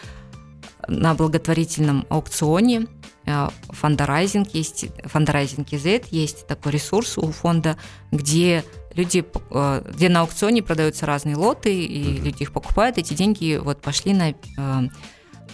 на 0.88 1.13
благотворительном 1.13 2.06
аукционе. 2.10 2.88
А, 3.25 3.51
Фандрайзинг 3.70 4.50
есть, 4.54 4.88
Фандрайзинг 5.06 5.70
Z 5.70 6.04
есть 6.12 6.48
такой 6.48 6.74
ресурс 6.74 7.18
у 7.18 7.32
фонда, 7.32 7.78
где 8.12 8.63
люди, 8.96 9.24
э, 9.51 9.84
где 9.94 10.10
на 10.10 10.22
аукционе 10.22 10.63
продаются 10.63 11.06
разные 11.06 11.36
лоты, 11.36 11.74
и 11.86 12.20
люди 12.20 12.44
их 12.44 12.51
покупают. 12.51 12.98
Эти 12.98 13.13
деньги 13.13 13.60
вот 13.62 13.82
пошли 13.82 14.13
на 14.13 14.32
э, 14.32 14.90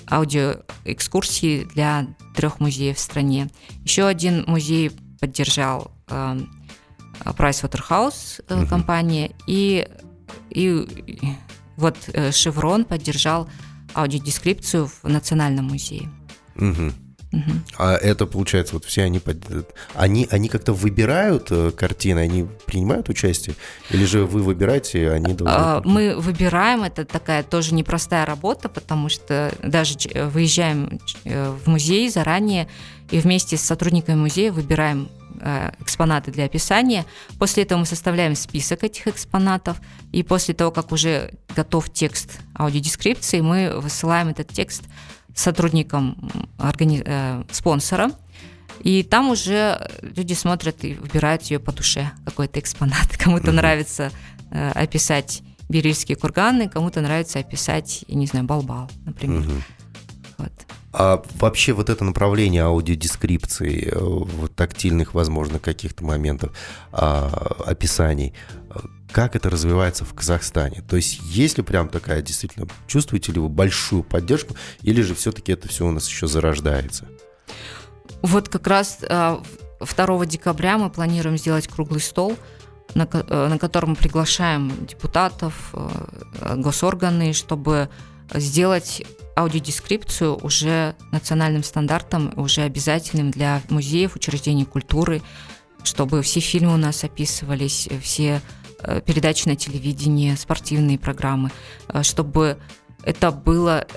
аудиоэкскурсии 0.10 1.66
для 1.66 2.08
трех 2.36 2.60
музеев 2.60 2.98
в 2.98 3.00
стране. 3.00 3.50
Еще 3.84 4.06
один 4.06 4.44
музей 4.48 4.92
поддержал 5.20 5.92
э, 6.10 6.40
Pricewaterhouse 7.26 8.44
э, 8.48 8.56
Мгм. 8.56 8.68
компания, 8.68 9.32
и, 9.46 9.88
и 10.50 10.86
вот 11.76 11.98
э, 12.14 12.30
Chevron 12.30 12.86
поддержал 12.86 13.50
аудиодескрипцию 13.94 14.88
в 14.88 15.04
Национальном 15.04 15.66
музее. 15.66 16.10
А 17.78 17.96
это 17.96 18.26
получается, 18.26 18.74
вот 18.76 18.86
все 18.86 19.04
они, 19.04 19.22
они, 19.94 20.28
они 20.32 20.48
как-то 20.48 20.74
выбирают 20.74 21.48
э, 21.52 21.72
картины, 21.72 22.20
они 22.20 22.48
принимают 22.66 23.10
участие? 23.10 23.56
Или 23.90 24.06
же 24.06 24.26
вы 24.26 24.42
выбираете, 24.42 25.12
они 25.12 25.34
должны... 25.34 25.56
А, 25.56 25.82
мы 25.84 26.16
выбираем, 26.16 26.84
это 26.84 27.06
такая 27.06 27.44
тоже 27.44 27.74
непростая 27.74 28.26
работа, 28.26 28.70
потому 28.70 29.10
что 29.10 29.54
даже 29.62 29.98
выезжаем 30.32 31.00
э, 31.26 31.50
в 31.50 31.68
музей 31.68 32.10
заранее 32.10 32.68
и 33.12 33.20
вместе 33.20 33.58
с 33.58 33.62
сотрудниками 33.62 34.16
музея 34.16 34.52
выбираем 34.52 35.10
э, 35.42 35.72
экспонаты 35.80 36.32
для 36.32 36.46
описания. 36.46 37.06
После 37.38 37.64
этого 37.64 37.80
мы 37.80 37.86
составляем 37.86 38.36
список 38.36 38.84
этих 38.84 39.08
экспонатов, 39.08 39.78
и 40.12 40.24
после 40.24 40.54
того, 40.54 40.72
как 40.72 40.92
уже 40.92 41.32
готов 41.56 41.90
текст 41.92 42.40
аудиодескрипции, 42.58 43.42
мы 43.42 43.80
высылаем 43.80 44.30
этот 44.30 44.48
текст 44.50 44.84
сотрудникам 45.38 46.18
органи... 46.58 47.02
э, 47.06 47.44
спонсора, 47.52 48.12
и 48.80 49.04
там 49.04 49.30
уже 49.30 49.90
люди 50.02 50.34
смотрят 50.34 50.84
и 50.84 50.96
выбирают 50.96 51.44
ее 51.44 51.60
по 51.60 51.72
душе, 51.72 52.12
какой-то 52.26 52.60
экспонат. 52.60 53.18
Кому-то 53.18 53.48
mm-hmm. 53.48 53.54
нравится 53.54 54.12
э, 54.52 54.72
описать 54.72 55.44
берильские 55.70 56.16
курганы, 56.16 56.70
кому-то 56.70 57.02
нравится 57.02 57.40
описать, 57.40 58.06
я 58.08 58.16
не 58.16 58.26
знаю, 58.26 58.46
балбал, 58.46 58.90
например. 59.06 59.42
Mm-hmm. 59.42 59.62
Вот. 60.38 60.52
А 60.94 61.22
вообще 61.40 61.74
вот 61.74 61.90
это 61.90 62.06
направление 62.06 62.64
аудиодескрипции, 62.64 63.90
э, 63.92 64.00
вот 64.00 64.56
тактильных, 64.56 65.14
возможно, 65.14 65.60
каких-то 65.60 66.06
моментов, 66.06 66.52
а, 66.92 67.28
описаний, 67.66 68.34
как 69.12 69.36
это 69.36 69.50
развивается 69.50 70.06
в 70.06 70.14
Казахстане? 70.14 70.84
То 70.88 70.96
есть 70.96 71.20
есть 71.24 71.58
ли 71.58 71.64
прям 71.64 71.90
такая 71.90 72.22
действительно, 72.22 72.68
чувствуете 72.88 73.32
ли 73.32 73.40
вы 73.40 73.50
большую 73.50 74.04
поддержку, 74.04 74.56
или 74.82 75.02
же 75.02 75.16
все-таки 75.16 75.52
это 75.52 75.68
все 75.68 75.86
у 75.86 75.92
нас 75.92 76.08
еще 76.08 76.28
зарождается? 76.28 77.08
Вот 78.22 78.50
как 78.50 78.68
раз 78.68 79.00
2 79.00 79.08
а, 79.10 80.26
декабря 80.26 80.78
мы 80.78 80.90
планируем 80.90 81.38
сделать 81.38 81.68
круглый 81.68 82.02
стол, 82.02 82.36
на, 82.96 83.08
э, 83.12 83.58
котором 83.60 83.92
мы 83.92 83.96
приглашаем 83.96 84.86
депутатов, 84.86 85.72
э, 85.74 86.56
госорганы, 86.56 87.34
чтобы 87.34 87.90
сделать 88.34 89.04
аудиодескрипцию 89.36 90.38
уже 90.44 90.96
национальным 91.12 91.64
стандартом, 91.64 92.34
уже 92.38 92.62
обязательным 92.62 93.30
для 93.30 93.62
музеев, 93.70 94.16
учреждений 94.16 94.66
культуры, 94.66 95.22
чтобы 95.84 96.22
все 96.24 96.40
фильмы 96.40 96.74
у 96.74 96.78
нас 96.78 97.04
описывались, 97.04 97.88
все 98.02 98.42
Э, 98.42 98.67
передачи 99.06 99.48
на 99.48 99.56
телевидении, 99.56 100.36
спортивные 100.36 101.00
программы, 101.00 101.52
э, 101.90 102.04
чтобы 102.04 102.58
это 103.04 103.32
было 103.32 103.88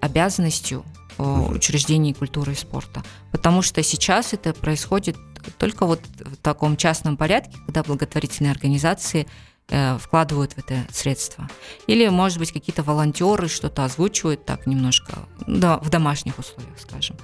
обязанностью 0.00 0.84
учреждений 1.18 2.14
культуры 2.14 2.52
и 2.52 2.56
спорта. 2.56 3.02
Потому 3.30 3.62
что 3.62 3.82
сейчас 3.82 4.32
это 4.32 4.52
происходит 4.54 5.16
только 5.58 5.86
вот 5.86 6.00
в 6.18 6.36
таком 6.36 6.76
частном 6.76 7.16
порядке, 7.16 7.56
когда 7.66 7.82
благотворительные 7.82 8.52
организации 8.52 9.26
э, 9.68 9.98
вкладывают 9.98 10.52
в 10.52 10.58
это 10.58 10.86
средства. 10.92 11.48
Или, 11.86 12.08
может 12.08 12.38
быть, 12.38 12.52
какие-то 12.52 12.82
волонтеры 12.82 13.48
что-то 13.48 13.84
озвучивают 13.84 14.44
так 14.44 14.66
немножко, 14.66 15.18
да, 15.46 15.78
в 15.78 15.90
домашних 15.90 16.38
условиях, 16.38 16.78
скажем. 16.78 17.16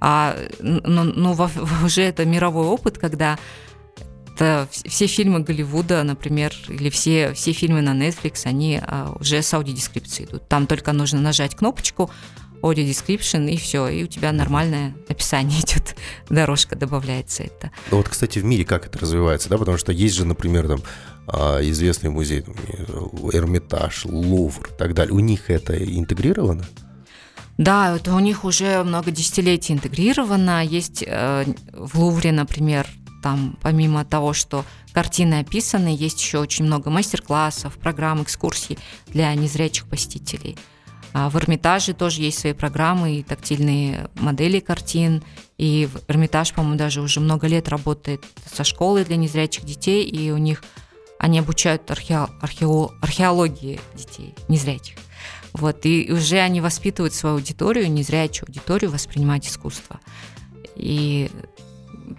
А, 0.00 0.36
но, 0.60 1.04
но 1.04 1.32
уже 1.84 2.02
это 2.02 2.24
мировой 2.24 2.66
опыт, 2.66 2.98
когда 2.98 3.38
это 4.40 4.68
все 4.70 5.06
фильмы 5.06 5.40
Голливуда, 5.40 6.02
например, 6.02 6.54
или 6.68 6.88
все, 6.88 7.34
все 7.34 7.52
фильмы 7.52 7.82
на 7.82 7.92
Netflix, 7.92 8.42
они 8.46 8.80
а, 8.82 9.14
уже 9.20 9.42
с 9.42 9.52
аудиодескрипцией 9.52 10.28
идут. 10.28 10.48
Там 10.48 10.66
только 10.66 10.92
нужно 10.92 11.20
нажать 11.20 11.54
кнопочку 11.54 12.10
audio 12.62 12.88
description, 12.88 13.50
и 13.50 13.58
все, 13.58 13.88
и 13.88 14.02
у 14.02 14.06
тебя 14.06 14.32
нормальное 14.32 14.94
описание 15.08 15.60
идет, 15.60 15.94
дорожка 16.30 16.74
добавляется 16.74 17.42
это. 17.42 17.70
Ну 17.90 17.98
вот, 17.98 18.08
кстати, 18.08 18.38
в 18.38 18.44
мире 18.44 18.64
как 18.64 18.86
это 18.86 18.98
развивается, 18.98 19.50
да, 19.50 19.58
потому 19.58 19.76
что 19.76 19.92
есть 19.92 20.16
же, 20.16 20.24
например, 20.24 20.68
там 20.68 20.80
а, 21.26 21.60
известный 21.60 22.08
музей, 22.08 22.40
там, 22.40 22.54
Эрмитаж, 23.32 24.06
Лувр 24.06 24.68
и 24.68 24.78
так 24.78 24.94
далее, 24.94 25.12
у 25.12 25.20
них 25.20 25.50
это 25.50 25.76
интегрировано? 25.76 26.64
Да, 27.58 27.94
это 27.94 28.14
у 28.14 28.20
них 28.20 28.44
уже 28.44 28.82
много 28.84 29.10
десятилетий 29.10 29.74
интегрировано. 29.74 30.64
Есть 30.64 31.04
э, 31.06 31.44
в 31.74 32.00
Лувре, 32.00 32.32
например, 32.32 32.86
там 33.22 33.58
помимо 33.62 34.04
того, 34.04 34.32
что 34.32 34.64
картины 34.92 35.40
описаны, 35.40 35.88
есть 35.88 36.20
еще 36.20 36.38
очень 36.38 36.64
много 36.64 36.90
мастер-классов, 36.90 37.74
программ, 37.78 38.22
экскурсий 38.22 38.78
для 39.08 39.34
незрячих 39.34 39.86
посетителей. 39.86 40.56
А 41.12 41.28
в 41.28 41.36
Эрмитаже 41.36 41.92
тоже 41.92 42.22
есть 42.22 42.38
свои 42.38 42.52
программы 42.52 43.16
и 43.16 43.22
тактильные 43.22 44.10
модели 44.14 44.60
картин. 44.60 45.22
И 45.58 45.88
Эрмитаж, 46.08 46.52
по-моему, 46.52 46.78
даже 46.78 47.00
уже 47.00 47.20
много 47.20 47.46
лет 47.48 47.68
работает 47.68 48.24
со 48.52 48.62
школой 48.64 49.04
для 49.04 49.16
незрячих 49.16 49.64
детей, 49.64 50.04
и 50.04 50.30
у 50.30 50.36
них 50.36 50.62
они 51.18 51.38
обучают 51.38 51.90
архео, 51.90 52.28
архео, 52.40 52.92
археологии 53.02 53.80
детей 53.94 54.34
незрячих. 54.48 54.96
Вот, 55.52 55.84
и 55.84 56.10
уже 56.12 56.38
они 56.38 56.60
воспитывают 56.60 57.12
свою 57.12 57.36
аудиторию, 57.36 57.90
незрячую 57.90 58.46
аудиторию, 58.48 58.90
воспринимать 58.90 59.46
искусство. 59.48 60.00
И 60.76 61.28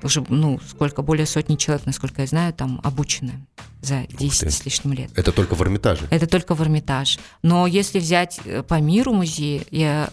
уже, 0.04 0.23
ну, 0.30 0.60
сколько, 0.67 1.01
более 1.01 1.25
сотни 1.25 1.56
человек, 1.56 1.86
насколько 1.86 2.21
я 2.21 2.27
знаю, 2.27 2.54
там 2.54 2.80
обучены 2.84 3.45
за 3.82 4.06
10 4.08 4.54
с 4.54 4.65
лишним 4.65 4.93
лет. 4.93 5.12
Это 5.15 5.32
только 5.32 5.56
в 5.56 5.62
Эрмитаже? 5.62 6.08
Это 6.10 6.27
только 6.27 6.56
в 6.56 6.62
Эрмитаж. 6.62 7.19
Но 7.41 7.67
если 7.67 7.99
взять 7.99 8.39
э, 8.45 8.63
по 8.63 8.80
миру 8.80 9.13
музеи, 9.13 9.65
я 9.71 10.10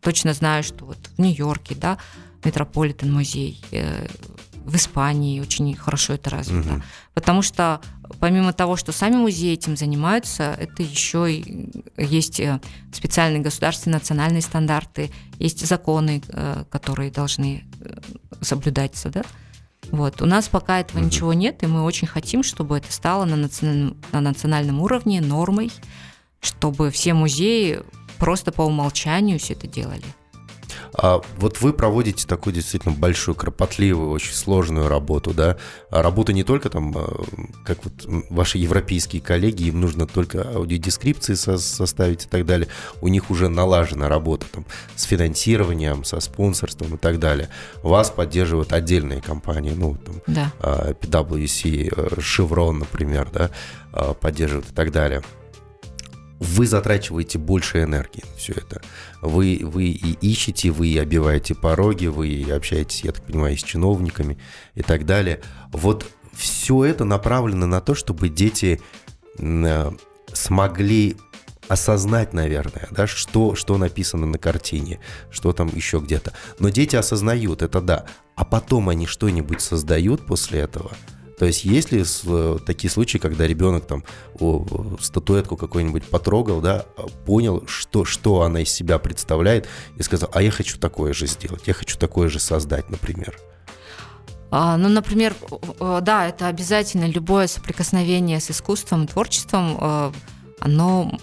точно 0.00 0.34
знаю, 0.34 0.62
что 0.62 0.86
вот 0.86 0.98
в 1.16 1.20
Нью-Йорке, 1.20 1.74
да, 1.74 1.98
Метрополитен 2.44 3.12
музей, 3.12 3.60
э, 3.72 4.06
в 4.66 4.74
Испании 4.76 5.40
очень 5.40 5.74
хорошо 5.76 6.14
это 6.14 6.30
развито. 6.30 6.74
Угу. 6.74 6.82
Потому 7.14 7.42
что 7.42 7.80
помимо 8.20 8.52
того, 8.52 8.76
что 8.76 8.92
сами 8.92 9.16
музеи 9.16 9.52
этим 9.52 9.76
занимаются, 9.76 10.56
это 10.58 10.82
еще 10.82 11.32
и 11.32 11.70
есть 11.96 12.40
э, 12.40 12.60
специальные 12.92 13.42
государственные 13.42 13.98
национальные 13.98 14.42
стандарты, 14.42 15.10
есть 15.38 15.64
законы, 15.66 16.22
э, 16.28 16.64
которые 16.68 17.10
должны 17.10 17.64
э, 17.80 17.98
соблюдаться, 18.40 19.08
да. 19.10 19.22
Вот. 19.92 20.20
У 20.20 20.26
нас 20.26 20.48
пока 20.48 20.80
этого 20.80 20.98
угу. 20.98 21.06
ничего 21.06 21.32
нет, 21.32 21.62
и 21.62 21.66
мы 21.66 21.84
очень 21.84 22.08
хотим, 22.08 22.42
чтобы 22.42 22.78
это 22.78 22.92
стало 22.92 23.24
на 23.24 23.36
национальном, 23.36 23.96
на 24.12 24.20
национальном 24.20 24.80
уровне 24.80 25.20
нормой, 25.20 25.70
чтобы 26.40 26.90
все 26.90 27.14
музеи 27.14 27.80
просто 28.18 28.50
по 28.50 28.62
умолчанию 28.62 29.38
все 29.38 29.54
это 29.54 29.66
делали. 29.66 30.04
А 30.92 31.20
вот 31.36 31.60
вы 31.60 31.72
проводите 31.72 32.26
такую 32.26 32.54
действительно 32.54 32.94
большую, 32.94 33.34
кропотливую, 33.34 34.10
очень 34.10 34.34
сложную 34.34 34.88
работу, 34.88 35.32
да? 35.32 35.56
А 35.90 36.02
работа 36.02 36.32
не 36.32 36.44
только 36.44 36.70
там, 36.70 36.96
а, 36.96 37.24
как 37.64 37.78
вот 37.84 38.24
ваши 38.30 38.58
европейские 38.58 39.22
коллеги, 39.22 39.64
им 39.64 39.80
нужно 39.80 40.06
только 40.06 40.48
аудиодескрипции 40.54 41.34
со 41.34 41.58
составить 41.58 42.24
и 42.24 42.28
так 42.28 42.46
далее. 42.46 42.68
У 43.00 43.08
них 43.08 43.30
уже 43.30 43.48
налажена 43.48 44.08
работа 44.08 44.46
там 44.50 44.66
с 44.94 45.04
финансированием, 45.04 46.04
со 46.04 46.20
спонсорством 46.20 46.94
и 46.94 46.98
так 46.98 47.18
далее. 47.18 47.48
Вас 47.82 48.10
поддерживают 48.10 48.72
отдельные 48.72 49.20
компании, 49.20 49.72
ну, 49.76 49.96
там, 49.96 50.22
да. 50.26 50.52
PwC, 50.60 51.92
э, 51.94 52.08
Chevron, 52.18 52.72
например, 52.72 53.28
да, 53.32 53.50
поддерживают 54.20 54.70
и 54.70 54.74
так 54.74 54.92
далее 54.92 55.22
вы 56.38 56.66
затрачиваете 56.66 57.38
больше 57.38 57.82
энергии 57.82 58.24
все 58.36 58.52
это. 58.52 58.82
Вы, 59.22 59.60
вы 59.62 59.84
и 59.86 60.12
ищете, 60.20 60.70
вы 60.70 60.88
и 60.88 60.98
обиваете 60.98 61.54
пороги, 61.54 62.06
вы 62.06 62.28
и 62.28 62.50
общаетесь, 62.50 63.04
я 63.04 63.12
так 63.12 63.24
понимаю, 63.24 63.56
с 63.56 63.62
чиновниками 63.62 64.38
и 64.74 64.82
так 64.82 65.06
далее. 65.06 65.40
Вот 65.72 66.06
все 66.34 66.84
это 66.84 67.04
направлено 67.04 67.66
на 67.66 67.80
то, 67.80 67.94
чтобы 67.94 68.28
дети 68.28 68.80
э, 69.38 69.90
смогли 70.32 71.16
осознать, 71.68 72.32
наверное, 72.32 72.88
да, 72.90 73.06
что, 73.06 73.54
что 73.56 73.76
написано 73.76 74.26
на 74.26 74.38
картине, 74.38 75.00
что 75.30 75.52
там 75.52 75.68
еще 75.74 75.98
где-то. 75.98 76.32
Но 76.58 76.68
дети 76.68 76.96
осознают, 76.96 77.62
это 77.62 77.80
да. 77.80 78.06
А 78.36 78.44
потом 78.44 78.88
они 78.88 79.06
что-нибудь 79.06 79.60
создают 79.60 80.26
после 80.26 80.60
этого– 80.60 80.92
то 81.38 81.44
есть 81.44 81.64
есть 81.64 81.92
ли 81.92 82.02
э, 82.02 82.58
такие 82.64 82.90
случаи, 82.90 83.18
когда 83.18 83.46
ребенок 83.46 83.86
там 83.86 84.04
о, 84.40 84.64
статуэтку 85.00 85.56
какую-нибудь 85.56 86.04
потрогал, 86.04 86.60
да, 86.60 86.86
понял, 87.26 87.64
что, 87.66 88.04
что 88.04 88.42
она 88.42 88.60
из 88.60 88.70
себя 88.70 88.98
представляет, 88.98 89.68
и 89.96 90.02
сказал, 90.02 90.30
а 90.32 90.42
я 90.42 90.50
хочу 90.50 90.78
такое 90.78 91.12
же 91.12 91.26
сделать, 91.26 91.62
я 91.66 91.74
хочу 91.74 91.98
такое 91.98 92.28
же 92.28 92.38
создать, 92.38 92.88
например? 92.88 93.38
А, 94.50 94.76
ну, 94.76 94.88
например, 94.88 95.34
да, 95.78 96.28
это 96.28 96.46
обязательно 96.46 97.06
любое 97.06 97.48
соприкосновение 97.48 98.40
с 98.40 98.50
искусством, 98.50 99.06
творчеством, 99.06 99.76
э, 99.80 100.12
оно 100.60 101.18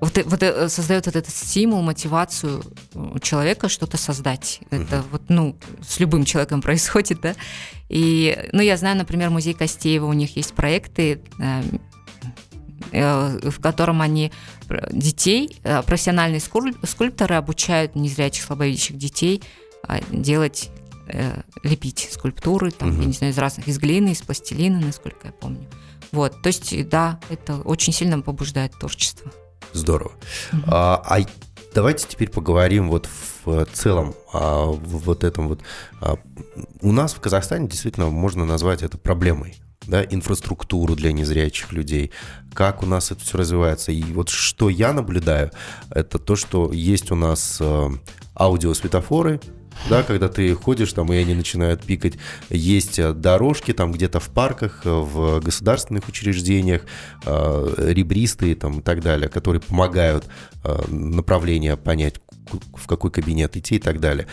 вот, 0.00 0.18
вот 0.24 0.42
э, 0.42 0.68
создает 0.68 1.06
вот 1.06 1.16
этот 1.16 1.34
стимул, 1.34 1.82
мотивацию 1.82 2.62
человека 3.20 3.68
что-то 3.68 3.96
создать. 3.96 4.60
Uh-huh. 4.70 4.82
Это 4.82 5.04
вот, 5.10 5.22
ну, 5.28 5.56
с 5.86 6.00
любым 6.00 6.24
человеком 6.24 6.62
происходит, 6.62 7.20
да. 7.20 7.34
И, 7.88 8.48
ну, 8.52 8.62
я 8.62 8.76
знаю, 8.76 8.96
например, 8.96 9.30
музей 9.30 9.54
Костеева, 9.54 10.06
у 10.06 10.12
них 10.12 10.36
есть 10.36 10.54
проекты, 10.54 11.20
э, 11.38 11.62
э, 12.92 13.50
в 13.50 13.60
котором 13.60 14.00
они 14.00 14.32
детей, 14.92 15.60
профессиональные 15.62 16.40
скульпторы 16.40 17.34
обучают 17.34 17.96
незрячих, 17.96 18.44
слабовидящих 18.44 18.96
детей 18.96 19.42
а, 19.82 20.00
делать, 20.12 20.70
э, 21.08 21.42
лепить 21.62 22.08
скульптуры, 22.12 22.70
там, 22.70 22.90
Мгм. 22.90 23.00
я 23.00 23.06
не 23.06 23.12
знаю, 23.12 23.32
из 23.32 23.38
разных, 23.38 23.66
из 23.66 23.78
глины, 23.78 24.10
из 24.10 24.22
пластилина, 24.22 24.80
насколько 24.80 25.26
я 25.26 25.32
помню. 25.32 25.68
Вот, 26.12 26.42
то 26.42 26.48
есть, 26.48 26.88
да, 26.88 27.18
это 27.28 27.56
очень 27.62 27.92
сильно 27.92 28.20
побуждает 28.20 28.72
творчество. 28.78 29.32
Здорово. 29.72 30.12
Мгм. 30.52 30.64
А, 30.66 31.02
а 31.04 31.20
давайте 31.74 32.06
теперь 32.08 32.30
поговорим 32.30 32.88
вот 32.88 33.08
в 33.44 33.66
целом 33.72 34.14
о 34.32 34.72
вот 34.72 35.24
этом 35.24 35.48
вот. 35.48 35.60
а, 36.00 36.16
У 36.80 36.92
нас 36.92 37.14
в 37.14 37.20
Казахстане 37.20 37.68
действительно 37.68 38.08
можно 38.08 38.44
назвать 38.44 38.82
это 38.82 38.98
проблемой. 38.98 39.60
Да, 39.86 40.04
инфраструктуру 40.04 40.94
для 40.94 41.10
незрячих 41.10 41.72
людей, 41.72 42.12
как 42.52 42.82
у 42.82 42.86
нас 42.86 43.10
это 43.10 43.22
все 43.22 43.38
развивается. 43.38 43.90
И 43.90 44.02
вот 44.12 44.28
что 44.28 44.68
я 44.68 44.92
наблюдаю, 44.92 45.50
это 45.90 46.18
то, 46.18 46.36
что 46.36 46.70
есть 46.70 47.10
у 47.10 47.16
нас 47.16 47.56
э, 47.60 47.88
аудиосветофоры, 48.36 49.40
да, 49.88 50.02
когда 50.02 50.28
ты 50.28 50.54
ходишь 50.54 50.92
там, 50.92 51.12
и 51.12 51.16
они 51.16 51.34
начинают 51.34 51.82
пикать. 51.82 52.14
Есть 52.48 52.98
э, 52.98 53.12
дорожки 53.12 53.72
там 53.72 53.92
где-то 53.92 54.20
в 54.20 54.28
парках, 54.28 54.82
э, 54.84 54.90
в 54.90 55.40
государственных 55.40 56.08
учреждениях, 56.08 56.82
э, 57.24 57.74
ребристые 57.78 58.54
там 58.54 58.80
и 58.80 58.82
так 58.82 59.00
далее, 59.02 59.28
которые 59.28 59.60
помогают 59.60 60.26
направление 60.88 61.76
понять, 61.76 62.20
в 62.74 62.86
какой 62.86 63.10
кабинет 63.10 63.56
идти 63.56 63.76
и 63.76 63.78
так 63.78 63.98
далее. 63.98 64.26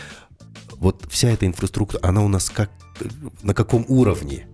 Вот 0.76 1.06
вся 1.08 1.30
эта 1.30 1.46
инфраструктура, 1.46 2.00
она 2.06 2.22
у 2.22 2.28
нас 2.28 2.50
как, 2.50 2.70
на 3.42 3.54
каком 3.54 3.84
уровне? 3.88 4.46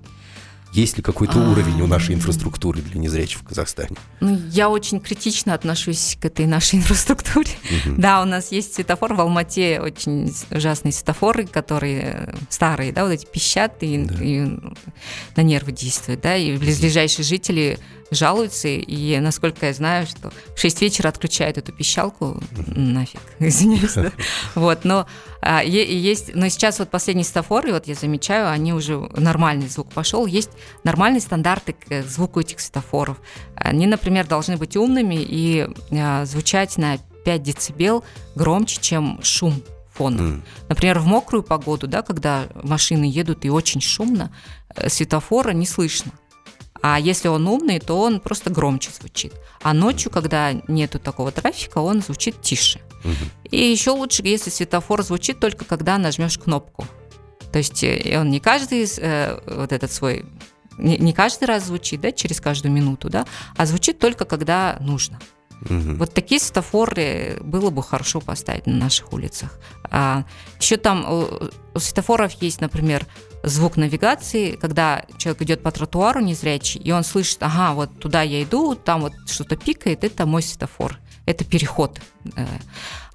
Есть 0.74 0.96
ли 0.96 1.02
какой-то 1.04 1.34
А. 1.38 1.50
уровень 1.50 1.80
у 1.82 1.86
нашей 1.86 2.16
инфраструктуры 2.16 2.80
для 2.82 3.00
незрячих 3.00 3.38
в 3.40 3.44
Казахстане? 3.44 3.96
Ну, 4.20 4.36
я 4.50 4.68
очень 4.68 4.98
критично 5.00 5.54
отношусь 5.54 6.16
к 6.20 6.24
этой 6.24 6.46
нашей 6.46 6.78
инфраструктуре. 6.80 7.50
Да, 7.96 8.20
у 8.22 8.24
нас 8.24 8.50
есть 8.50 8.74
светофор 8.74 9.14
в 9.14 9.20
Алмате, 9.20 9.80
очень 9.80 10.34
ужасные 10.50 10.90
светофоры, 10.92 11.46
которые 11.46 12.34
старые, 12.48 12.92
да, 12.92 13.04
вот 13.04 13.12
эти 13.12 13.24
пищат 13.24 13.82
и, 13.82 13.98
Да. 14.04 14.14
и 14.22 14.46
на 15.36 15.42
нервы 15.42 15.70
действуют, 15.70 16.20
да, 16.22 16.36
и 16.36 16.56
близлежащие 16.56 17.24
жители 17.24 17.78
жалуются, 18.10 18.68
и 18.68 19.18
насколько 19.18 19.66
я 19.66 19.72
знаю, 19.72 20.06
что 20.06 20.32
в 20.54 20.60
6 20.60 20.82
вечера 20.82 21.08
отключают 21.08 21.58
эту 21.58 21.72
пищалку, 21.72 22.40
нафиг, 22.66 23.20
извиняюсь, 23.38 23.94
да. 23.94 24.12
Вот, 24.54 24.84
но 24.84 25.06
а, 25.40 25.62
есть, 25.62 26.34
но 26.34 26.48
сейчас 26.48 26.78
вот 26.78 26.90
последние 26.90 27.24
светофоры, 27.24 27.72
вот 27.72 27.86
я 27.86 27.94
замечаю, 27.94 28.50
они 28.50 28.72
уже 28.72 28.98
нормальный 29.16 29.68
звук 29.68 29.92
пошел, 29.92 30.26
есть 30.26 30.50
нормальные 30.84 31.20
стандарты 31.20 31.74
к 31.74 32.02
звуку 32.02 32.40
этих 32.40 32.60
светофоров. 32.60 33.18
Они, 33.56 33.86
например, 33.86 34.26
должны 34.26 34.56
быть 34.56 34.76
умными 34.76 35.16
и 35.18 35.68
а, 35.92 36.24
звучать 36.24 36.76
на 36.78 36.98
5 37.24 37.42
децибел 37.42 38.04
громче, 38.34 38.80
чем 38.80 39.20
шум 39.22 39.62
фона. 39.94 40.20
М. 40.20 40.44
Например, 40.68 40.98
в 40.98 41.06
мокрую 41.06 41.42
погоду, 41.42 41.86
да, 41.86 42.02
когда 42.02 42.48
машины 42.62 43.04
едут 43.04 43.44
и 43.44 43.50
очень 43.50 43.80
шумно, 43.80 44.30
э, 44.74 44.88
светофора 44.88 45.50
не 45.50 45.66
слышно. 45.66 46.12
А 46.86 47.00
если 47.00 47.28
он 47.28 47.48
умный, 47.48 47.80
то 47.80 47.98
он 47.98 48.20
просто 48.20 48.50
громче 48.50 48.90
звучит. 48.90 49.32
А 49.62 49.72
ночью, 49.72 50.10
когда 50.10 50.52
нету 50.68 50.98
такого 50.98 51.32
трафика, 51.32 51.78
он 51.78 52.02
звучит 52.02 52.42
тише. 52.42 52.78
И 53.50 53.56
еще 53.56 53.92
лучше, 53.92 54.20
если 54.22 54.50
светофор 54.50 55.02
звучит 55.02 55.40
только 55.40 55.64
когда 55.64 55.96
нажмешь 55.96 56.36
кнопку. 56.36 56.86
То 57.52 57.56
есть 57.56 57.82
э, 57.82 58.20
он 58.20 58.28
не 58.28 58.38
каждый 58.38 58.86
э, 58.98 59.40
вот 59.46 59.72
этот 59.72 59.90
свой 59.92 60.26
не, 60.76 60.98
не 60.98 61.14
каждый 61.14 61.44
раз 61.44 61.64
звучит, 61.64 62.02
да, 62.02 62.12
через 62.12 62.38
каждую 62.38 62.72
минуту, 62.72 63.08
да, 63.08 63.24
а 63.56 63.64
звучит 63.64 63.98
только 63.98 64.26
когда 64.26 64.76
нужно. 64.80 65.18
Мгм. 65.62 65.96
Вот 65.96 66.12
такие 66.12 66.38
светофоры 66.38 67.38
было 67.40 67.70
бы 67.70 67.82
хорошо 67.82 68.20
поставить 68.20 68.66
на 68.66 68.74
наших 68.74 69.10
улицах. 69.14 69.58
А, 69.84 70.24
еще 70.60 70.76
там 70.76 71.10
у, 71.10 71.50
у 71.72 71.78
светофоров 71.78 72.32
есть, 72.42 72.60
например, 72.60 73.06
звук 73.44 73.76
навигации, 73.76 74.56
когда 74.56 75.04
человек 75.18 75.42
идет 75.42 75.62
по 75.62 75.70
тротуару 75.70 76.20
незрячий, 76.20 76.80
и 76.80 76.92
он 76.92 77.04
слышит, 77.04 77.38
ага, 77.40 77.74
вот 77.74 77.98
туда 78.00 78.22
я 78.22 78.42
иду, 78.42 78.74
там 78.74 79.02
вот 79.02 79.12
что-то 79.26 79.56
пикает, 79.56 80.04
это 80.04 80.26
мой 80.26 80.42
светофор, 80.42 80.98
это 81.26 81.44
переход. 81.44 82.00
Э, 82.36 82.46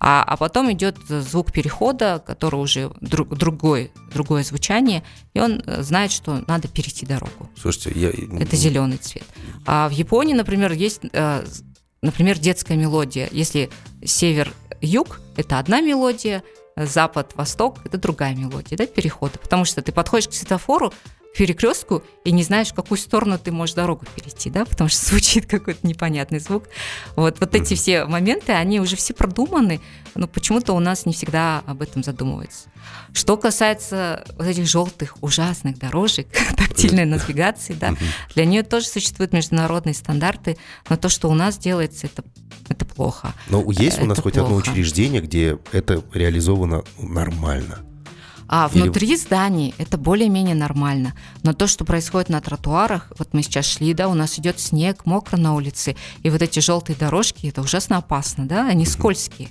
А, 0.01 0.23
а 0.23 0.37
потом 0.37 0.71
идет 0.71 0.95
звук 1.09 1.51
перехода, 1.51 2.23
который 2.25 2.55
уже 2.55 2.89
друг- 3.01 3.35
другой, 3.35 3.91
другое 4.13 4.43
звучание, 4.43 5.03
и 5.33 5.41
он 5.41 5.61
э, 5.65 5.83
знает, 5.83 6.11
что 6.13 6.41
надо 6.47 6.69
перейти 6.69 7.05
дорогу. 7.05 7.49
Слушайте, 7.61 7.91
я... 7.99 8.09
Это 8.41 8.55
зеленый 8.55 8.97
цвет. 8.97 9.25
А 9.65 9.89
в 9.89 9.91
Японии, 9.91 10.33
например, 10.33 10.71
есть, 10.71 11.01
э, 11.11 11.45
например, 12.01 12.39
детская 12.39 12.77
мелодия. 12.77 13.27
Если 13.33 13.69
север-юг– 14.05 15.19
это 15.35 15.59
одна 15.59 15.81
мелодия, 15.81 16.43
запад-восток– 16.85 17.77
это 17.85 17.97
другая 17.97 18.35
мелодия, 18.35 18.77
да, 18.77 18.85
перехода. 18.85 19.37
Потому 19.39 19.65
что 19.65 19.81
ты 19.81 19.91
подходишь 19.91 20.27
к 20.27 20.33
светофору, 20.33 20.93
перекрестку 21.37 22.03
и 22.25 22.31
не 22.31 22.43
знаешь, 22.43 22.69
в 22.69 22.73
какую 22.73 22.97
сторону 22.97 23.37
ты 23.37 23.51
можешь 23.51 23.75
дорогу 23.75 24.05
перейти, 24.15 24.49
да, 24.49 24.65
потому 24.65 24.89
что 24.89 25.05
звучит 25.09 25.45
какой-то 25.45 25.85
непонятный 25.85 26.39
звук. 26.39 26.65
Вот, 27.15 27.39
вот 27.39 27.55
эти 27.55 27.75
все 27.75 28.05
моменты, 28.05 28.53
они 28.53 28.79
уже 28.79 28.95
все 28.95 29.13
продуманы, 29.13 29.79
но 30.15 30.27
почему-то 30.27 30.73
у 30.73 30.79
нас 30.79 31.05
не 31.05 31.13
всегда 31.13 31.63
об 31.65 31.81
этом 31.81 32.03
задумывается. 32.03 32.69
Что 33.13 33.37
касается 33.37 34.25
вот 34.37 34.47
этих 34.47 34.67
желтых 34.67 35.15
ужасных 35.21 35.77
дорожек, 35.77 36.27
тактильной 36.57 37.05
навигации, 37.05 37.73
да, 37.73 37.95
для 38.33 38.45
нее 38.45 38.63
тоже 38.63 38.87
существуют 38.87 39.33
международные 39.33 39.93
стандарты, 39.93 40.57
но 40.89 40.97
то, 40.97 41.09
что 41.09 41.29
у 41.29 41.33
нас 41.33 41.57
делается, 41.57 42.07
это, 42.07 42.23
это 42.67 42.85
плохо. 42.85 43.33
Но 43.49 43.63
есть 43.71 44.01
у 44.01 44.05
нас 44.05 44.17
Это 44.17 44.23
хоть 44.23 44.37
одно 44.37 44.49
плохо. 44.49 44.69
учреждение, 44.69 45.21
где 45.21 45.57
это 45.71 46.03
реализовано 46.13 46.83
нормально? 46.99 47.79
А 48.51 48.67
Или- 48.73 48.81
внутри 48.81 49.15
зданий 49.15 49.75
это 49.77 49.99
более-менее 49.99 50.55
нормально. 50.55 51.13
Но 51.43 51.53
то, 51.53 51.67
что 51.67 51.85
происходит 51.85 52.29
на 52.29 52.41
тротуарах, 52.41 53.11
вот 53.19 53.29
мы 53.33 53.43
сейчас 53.43 53.65
шли, 53.67 53.93
да, 53.93 54.07
у 54.07 54.15
нас 54.15 54.39
идет 54.39 54.59
снег, 54.59 55.05
мокро 55.05 55.37
на 55.37 55.53
улице, 55.53 55.95
и 56.23 56.31
вот 56.31 56.41
эти 56.41 56.59
желтые 56.59 56.95
дорожки, 56.95 57.45
это 57.45 57.61
ужасно 57.61 57.97
опасно, 57.97 58.47
да, 58.47 58.67
они 58.67 58.87
скользкие, 58.87 59.49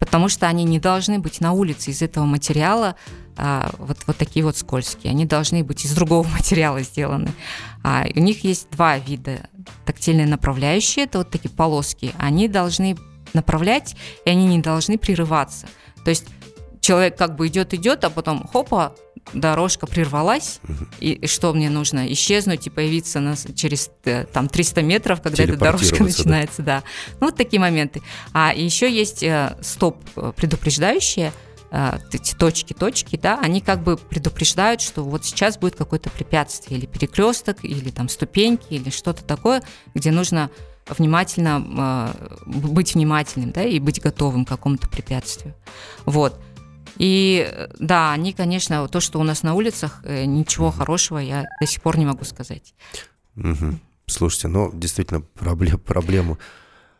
потому 0.00 0.28
что 0.28 0.48
они 0.48 0.64
не 0.64 0.80
должны 0.80 1.20
быть 1.20 1.40
на 1.40 1.52
улице 1.52 1.92
из 1.92 2.02
этого 2.02 2.24
материала, 2.24 2.96
а, 3.36 3.70
вот, 3.78 3.98
вот 4.08 4.16
такие 4.16 4.44
вот 4.44 4.56
скользкие, 4.56 5.12
они 5.12 5.26
должны 5.26 5.62
быть 5.62 5.84
из 5.84 5.94
другого 5.94 6.26
материала 6.36 6.82
сделаны. 6.82 7.32
А, 7.84 8.04
у 8.16 8.20
них 8.20 8.42
есть 8.42 8.68
два 8.72 8.98
вида 8.98 9.48
тактильные 9.86 10.26
направляющие, 10.26 11.04
это 11.04 11.18
вот 11.18 11.30
такие 11.30 11.50
полоски, 11.50 12.12
они 12.18 12.48
должны 12.48 12.96
направлять, 13.32 13.94
и 14.24 14.30
они 14.30 14.46
не 14.46 14.58
должны 14.58 14.98
прерываться. 14.98 15.68
То 16.04 16.10
есть 16.10 16.24
человек 16.80 17.16
как 17.16 17.36
бы 17.36 17.46
идет, 17.48 17.74
идет, 17.74 18.04
а 18.04 18.10
потом 18.10 18.46
хопа, 18.46 18.94
дорожка 19.32 19.86
прервалась, 19.86 20.60
и, 20.98 21.12
и 21.12 21.26
что 21.26 21.52
мне 21.52 21.70
нужно? 21.70 22.10
Исчезнуть 22.12 22.66
и 22.66 22.70
появиться 22.70 23.20
на, 23.20 23.36
через 23.36 23.90
э, 24.04 24.24
там 24.24 24.48
300 24.48 24.82
метров, 24.82 25.20
когда 25.20 25.44
эта 25.44 25.56
дорожка 25.56 25.86
Телепортироваться, 25.86 26.24
да. 26.24 26.30
начинается, 26.30 26.62
да. 26.62 26.82
Ну, 27.20 27.26
вот 27.26 27.36
такие 27.36 27.60
моменты. 27.60 28.02
А 28.32 28.52
еще 28.54 28.90
есть 28.90 29.22
э, 29.22 29.56
стоп 29.60 29.98
э, 30.16 30.32
предупреждающие, 30.34 31.32
э, 31.70 31.98
эти 32.12 32.34
точки, 32.34 32.72
точки, 32.72 33.16
да, 33.16 33.38
они 33.40 33.60
как 33.60 33.82
бы 33.82 33.96
предупреждают, 33.96 34.80
что 34.80 35.02
вот 35.04 35.24
сейчас 35.24 35.58
будет 35.58 35.76
какое-то 35.76 36.10
препятствие, 36.10 36.78
или 36.78 36.86
перекресток, 36.86 37.58
или 37.62 37.90
там 37.90 38.08
ступеньки, 38.08 38.66
или 38.70 38.90
что-то 38.90 39.22
такое, 39.22 39.62
где 39.94 40.10
нужно 40.10 40.50
внимательно 40.88 42.14
э, 42.16 42.36
быть 42.46 42.94
внимательным, 42.94 43.52
да, 43.52 43.62
и 43.62 43.78
быть 43.78 44.00
готовым 44.00 44.44
к 44.44 44.48
какому-то 44.48 44.88
препятствию. 44.88 45.54
Вот. 46.04 46.40
И 47.00 47.50
да, 47.78 48.12
они, 48.12 48.34
конечно, 48.34 48.86
то, 48.86 49.00
что 49.00 49.18
у 49.20 49.22
нас 49.22 49.42
на 49.42 49.54
улицах, 49.54 50.02
э, 50.04 50.26
ничего 50.26 50.70
хорошего 50.70 51.16
я 51.16 51.46
до 51.58 51.66
сих 51.66 51.80
пор 51.80 51.96
не 51.96 52.04
могу 52.04 52.24
сказать. 52.24 52.74
Мгм. 53.36 53.80
Слушайте, 54.06 54.48
ну, 54.48 54.70
действительно, 54.74 55.22
проблем, 55.22 55.78
проблему. 55.78 56.38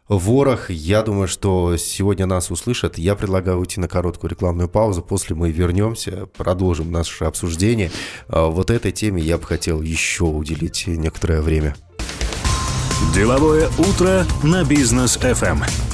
Ворох, 0.09 0.71
я 0.71 1.03
думаю, 1.03 1.29
что 1.29 1.77
сегодня 1.77 2.25
нас 2.25 2.51
услышат. 2.51 2.97
Я 2.97 3.15
предлагаю 3.15 3.59
уйти 3.59 3.79
на 3.79 3.89
короткую 3.89 4.31
рекламную 4.31 4.71
паузу. 4.71 5.03
После 5.03 5.37
мы 5.37 5.51
вернемся, 5.51 6.27
продолжим 6.35 6.91
наше 6.91 7.25
обсуждение. 7.25 7.91
А 8.27 8.47
Вот 8.47 8.71
этой 8.71 8.93
теме 8.93 9.21
я 9.21 9.37
бы 9.37 9.45
хотел 9.45 9.83
еще 9.83 10.25
уделить 10.25 10.87
некоторое 10.87 11.43
время. 11.43 11.77
Деловое 13.15 13.69
утро 13.79 14.25
на 14.43 14.65
бизнес 14.65 15.19
FM. 15.19 15.90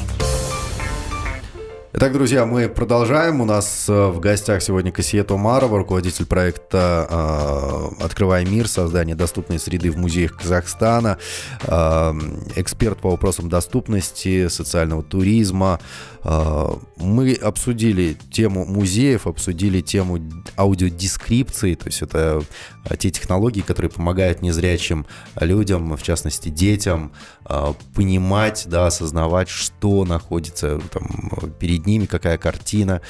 Итак, 1.99 2.13
друзья, 2.13 2.45
мы 2.45 2.69
продолжаем. 2.69 3.41
У 3.41 3.47
нас 3.47 3.89
э, 3.89 4.09
в 4.09 4.21
гостях 4.21 4.61
сегодня 4.61 4.93
Кассиет 4.93 5.31
Умарова, 5.31 5.79
руководитель 5.79 6.27
проекта 6.27 7.09
э, 7.09 8.05
«Открывай 8.05 8.45
мир. 8.45 8.69
Создание 8.69 9.17
доступной 9.17 9.59
среды 9.59 9.91
в 9.91 9.97
музеях 9.97 10.37
Казахстана», 10.37 11.17
э, 11.63 12.13
эксперт 12.57 12.99
по 12.99 13.13
вопросам 13.13 13.49
доступности, 13.49 14.49
социального 14.49 15.03
туризма. 15.03 15.81
Мы 16.97 17.35
обсудили 17.35 18.17
тему 18.33 18.67
музеев, 18.67 19.29
обсудили 19.29 19.81
тему 19.81 20.19
аудиодескрипции, 20.59 21.77
то 21.77 21.87
есть 21.87 22.03
это 22.03 22.43
те 22.99 23.11
технологии, 23.11 23.61
которые 23.61 23.91
помогают 23.91 24.43
незрячим 24.43 25.07
людям, 25.41 25.97
в 25.97 26.03
частности 26.03 26.49
детям, 26.49 27.13
э, 27.45 27.73
понимать, 27.95 28.65
да, 28.69 28.87
осознавать, 28.87 29.49
что 29.49 30.05
находится 30.05 30.81
там 30.93 31.53
перед 31.59 31.87
ними, 31.87 32.07
какая 32.07 32.39
картина, 32.39 33.01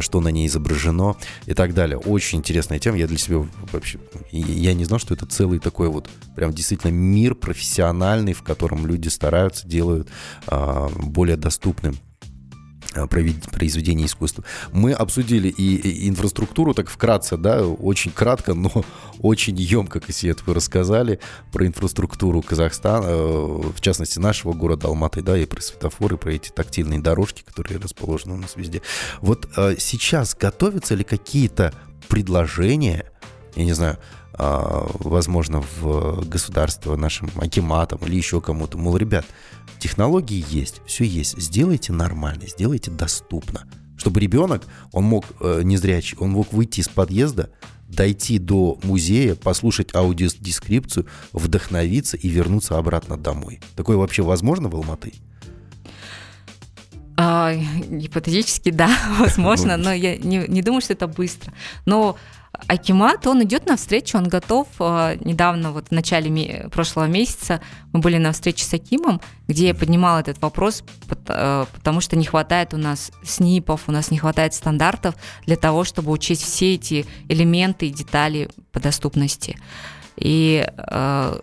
что 0.00 0.20
на 0.20 0.28
ней 0.28 0.46
изображено 0.46 1.16
и 1.46 1.54
так 1.54 1.74
далее. 1.74 1.98
Очень 1.98 2.38
интересная 2.38 2.78
тема. 2.78 2.96
Я 2.98 3.06
для 3.06 3.18
себя 3.18 3.46
вообще... 3.72 3.98
Я 4.30 4.74
не 4.74 4.84
знал, 4.84 4.98
что 4.98 5.14
это 5.14 5.26
целый 5.26 5.58
такой 5.58 5.88
вот 5.88 6.08
прям 6.34 6.52
действительно 6.52 6.90
мир 6.90 7.34
профессиональный, 7.34 8.32
в 8.32 8.42
котором 8.42 8.86
люди 8.86 9.08
стараются, 9.08 9.66
делают 9.66 10.08
более 10.46 11.36
доступным 11.36 11.98
Произведения 13.06 14.06
искусства. 14.06 14.44
Мы 14.72 14.92
обсудили 14.92 15.48
и 15.48 16.08
инфраструктуру, 16.08 16.74
так 16.74 16.88
вкратце, 16.88 17.36
да, 17.36 17.66
очень 17.66 18.10
кратко, 18.10 18.54
но 18.54 18.84
очень 19.20 19.56
емко, 19.56 20.00
Кассиет, 20.00 20.46
вы 20.46 20.54
рассказали 20.54 21.20
про 21.52 21.66
инфраструктуру 21.66 22.42
Казахстана, 22.42 23.04
э, 23.06 23.60
в 23.76 23.80
частности, 23.80 24.18
нашего 24.18 24.52
города 24.52 24.88
Алматы, 24.88 25.22
да, 25.22 25.36
и 25.36 25.46
про 25.46 25.60
светофоры, 25.60 26.16
про 26.16 26.32
эти 26.32 26.50
тактильные 26.50 27.00
дорожки, 27.00 27.42
которые 27.42 27.78
расположены 27.78 28.34
у 28.34 28.38
нас 28.38 28.56
везде. 28.56 28.82
Вот 29.20 29.48
э, 29.56 29.76
сейчас 29.78 30.34
готовятся 30.34 30.94
ли 30.94 31.04
какие-то 31.04 31.72
предложения, 32.08 33.06
я 33.58 33.64
не 33.64 33.72
знаю, 33.72 33.98
возможно, 34.38 35.62
в 35.80 36.26
государство 36.28 36.96
нашим 36.96 37.30
акиматам 37.36 37.98
или 38.06 38.16
еще 38.16 38.40
кому-то, 38.40 38.78
мол, 38.78 38.96
ребят, 38.96 39.26
Технологии 39.78 40.44
есть, 40.48 40.82
все 40.86 41.04
есть. 41.04 41.40
Сделайте 41.40 41.92
нормально, 41.92 42.42
сделайте 42.48 42.90
доступно. 42.90 43.64
Чтобы 43.96 44.20
ребенок, 44.20 44.64
он 44.92 45.04
мог, 45.04 45.24
э, 45.40 45.62
незрячий, 45.62 46.16
он 46.18 46.30
мог 46.30 46.52
выйти 46.52 46.80
из 46.80 46.88
подъезда, 46.88 47.50
дойти 47.88 48.38
до 48.38 48.78
музея, 48.82 49.34
послушать 49.34 49.94
аудиодескрипцию, 49.94 51.06
вдохновиться 51.32 52.16
и 52.16 52.28
вернуться 52.28 52.76
обратно 52.76 53.16
домой. 53.16 53.60
Такое 53.76 53.96
вообще 53.96 54.22
возможно 54.22 54.68
в 54.68 54.74
Алматы? 54.74 55.14
А, 57.16 57.54
гипотетически, 57.54 58.70
да, 58.70 58.90
возможно, 59.18 59.76
ну, 59.76 59.84
но 59.84 59.92
я 59.92 60.16
не, 60.16 60.44
не 60.48 60.62
думаю, 60.62 60.80
что 60.80 60.92
это 60.92 61.06
быстро. 61.06 61.52
Но 61.86 62.16
Акимат, 62.66 63.26
он 63.26 63.42
идет 63.44 63.66
навстречу, 63.66 64.18
он 64.18 64.28
готов. 64.28 64.66
А, 64.80 65.14
недавно, 65.16 65.72
вот 65.72 65.88
в 65.88 65.92
начале 65.92 66.68
прошлого 66.70 67.06
месяца, 67.06 67.60
мы 67.92 68.00
были 68.00 68.18
на 68.18 68.32
встрече 68.32 68.64
с 68.64 68.74
Акимом, 68.74 69.20
где 69.46 69.68
я 69.68 69.74
поднимала 69.74 70.18
этот 70.18 70.42
вопрос, 70.42 70.82
э, 71.28 71.66
потому 71.72 72.00
что 72.00 72.16
не 72.16 72.24
хватает 72.24 72.74
у 72.74 72.76
нас 72.76 73.12
СНИПов, 73.22 73.88
у 73.88 73.92
нас 73.92 74.10
не 74.10 74.18
хватает 74.18 74.54
стандартов 74.54 75.14
для 75.46 75.56
того, 75.56 75.84
чтобы 75.84 76.10
учесть 76.10 76.42
все 76.42 76.74
эти 76.74 77.06
элементы 77.28 77.86
и 77.86 77.90
детали 77.90 78.50
по 78.72 78.80
доступности. 78.80 79.56
И 80.16 80.66
э, 80.76 81.40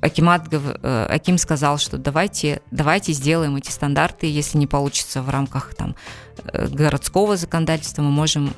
Акимат, 0.00 0.52
Аким 0.82 1.38
сказал, 1.38 1.78
что 1.78 1.98
давайте, 1.98 2.62
давайте 2.70 3.12
сделаем 3.12 3.56
эти 3.56 3.70
стандарты, 3.70 4.26
если 4.26 4.58
не 4.58 4.66
получится 4.66 5.22
в 5.22 5.28
рамках 5.30 5.74
там, 5.74 5.94
э, 6.44 6.68
городского 6.68 7.36
законодательства, 7.36 8.02
мы 8.02 8.10
можем 8.10 8.52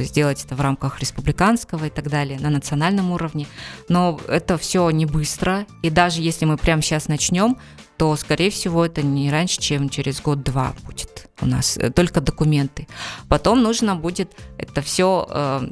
сделать 0.00 0.44
это 0.44 0.54
в 0.54 0.60
рамках 0.60 1.00
республиканского 1.00 1.86
и 1.86 1.90
так 1.90 2.08
далее, 2.08 2.38
на 2.38 2.50
национальном 2.50 3.10
уровне. 3.10 3.46
Но 3.88 4.20
это 4.28 4.58
все 4.58 4.90
не 4.90 5.06
быстро, 5.06 5.66
и 5.82 5.90
даже 5.90 6.20
если 6.20 6.44
мы 6.44 6.56
прямо 6.56 6.82
сейчас 6.82 7.08
начнем, 7.08 7.56
то, 7.96 8.16
скорее 8.16 8.50
всего, 8.50 8.84
это 8.84 9.02
не 9.02 9.30
раньше, 9.30 9.60
чем 9.60 9.88
через 9.88 10.20
год-два 10.20 10.74
будет 10.84 11.28
у 11.40 11.46
нас 11.46 11.78
только 11.94 12.20
документы. 12.20 12.88
Потом 13.28 13.62
нужно 13.62 13.96
будет 13.96 14.32
это 14.58 14.82
все 14.82 15.70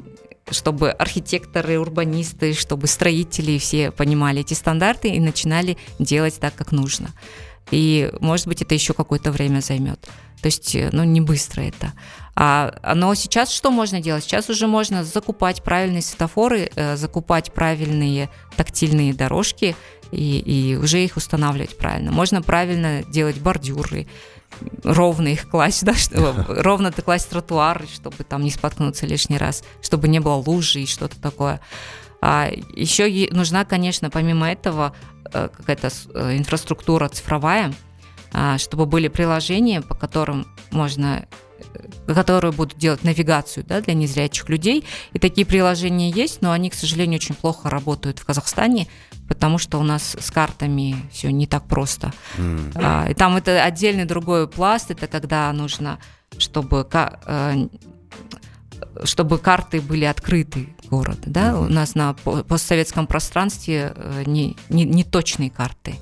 чтобы 0.51 0.91
архитекторы, 0.91 1.79
урбанисты, 1.79 2.53
чтобы 2.53 2.87
строители 2.87 3.57
все 3.57 3.91
понимали 3.91 4.41
эти 4.41 4.53
стандарты 4.53 5.09
и 5.09 5.19
начинали 5.19 5.77
делать 5.99 6.37
так, 6.39 6.53
как 6.53 6.71
нужно. 6.71 7.11
И, 7.71 8.11
может 8.19 8.47
быть, 8.47 8.61
это 8.61 8.73
еще 8.73 8.93
какое-то 8.93 9.31
время 9.31 9.61
займет. 9.61 10.07
То 10.41 10.47
есть, 10.47 10.75
э, 10.75 10.89
ну, 10.91 11.03
не 11.03 11.21
быстро 11.21 11.61
это. 11.61 11.93
А, 12.35 12.93
но 12.95 13.13
сейчас 13.15 13.51
что 13.51 13.71
можно 13.71 14.01
делать? 14.01 14.23
Сейчас 14.23 14.49
уже 14.49 14.67
можно 14.67 15.03
закупать 15.03 15.63
правильные 15.63 16.01
светофоры, 16.01 16.69
э, 16.75 16.97
закупать 16.97 17.53
правильные 17.53 18.29
тактильные 18.57 19.13
дорожки 19.13 19.75
и, 20.11 20.39
и 20.39 20.75
уже 20.75 21.03
их 21.03 21.15
устанавливать 21.15 21.77
правильно. 21.77 22.11
Можно 22.11 22.41
правильно 22.41 23.03
делать 23.03 23.39
бордюры, 23.39 24.07
ровно 24.83 25.29
их 25.29 25.47
класть, 25.47 25.85
да, 25.85 25.93
чтобы, 25.93 26.45
ровно 26.61 26.91
класть 26.91 27.29
тротуар, 27.29 27.85
чтобы 27.93 28.23
там 28.23 28.43
не 28.43 28.51
споткнуться 28.51 29.05
лишний 29.05 29.37
раз, 29.37 29.63
чтобы 29.81 30.07
не 30.07 30.19
было 30.19 30.35
лужи 30.35 30.81
и 30.81 30.87
что-то 30.87 31.19
такое. 31.21 31.61
А 32.25 32.49
еще 32.75 33.29
нужна, 33.31 33.65
конечно, 33.65 34.09
помимо 34.09 34.49
этого 34.49 34.95
какая-то 35.33 35.89
э, 36.13 36.37
инфраструктура 36.37 37.09
цифровая, 37.09 37.73
а, 38.31 38.57
чтобы 38.57 38.85
были 38.85 39.07
приложения, 39.07 39.81
по 39.81 39.95
которым 39.95 40.47
можно 40.71 41.25
э, 42.07 42.13
которые 42.13 42.51
будут 42.51 42.77
делать 42.77 43.03
навигацию 43.03 43.65
да, 43.65 43.81
для 43.81 43.93
незрячих 43.93 44.49
людей. 44.49 44.85
И 45.13 45.19
такие 45.19 45.45
приложения 45.45 46.09
есть, 46.09 46.41
но 46.41 46.51
они, 46.51 46.69
к 46.69 46.73
сожалению, 46.73 47.17
очень 47.17 47.35
плохо 47.35 47.69
работают 47.69 48.19
в 48.19 48.25
Казахстане 48.25 48.87
потому 49.27 49.57
что 49.57 49.79
у 49.79 49.83
нас 49.83 50.15
с 50.19 50.31
картами 50.31 50.95
все 51.11 51.31
не 51.31 51.47
так 51.47 51.65
просто. 51.67 52.11
Mm. 52.37 52.71
А, 52.75 53.07
и 53.09 53.13
там 53.13 53.37
это 53.37 53.63
отдельный 53.63 54.05
другой 54.05 54.47
пласт, 54.47 54.91
это 54.91 55.07
когда 55.07 55.51
нужно, 55.53 55.97
чтобы 56.37 56.87
э, 56.91 57.67
чтобы 59.05 59.39
карты 59.39 59.81
были 59.81 60.05
открыты 60.05 60.75
города, 60.93 61.23
да, 61.25 61.59
у 61.59 61.65
нас 61.65 61.95
на 61.95 62.13
постсоветском 62.13 63.07
пространстве 63.07 63.93
э, 63.95 64.23
не, 64.25 64.55
не, 64.69 64.83
не 64.83 65.03
точные 65.03 65.49
карты, 65.49 65.95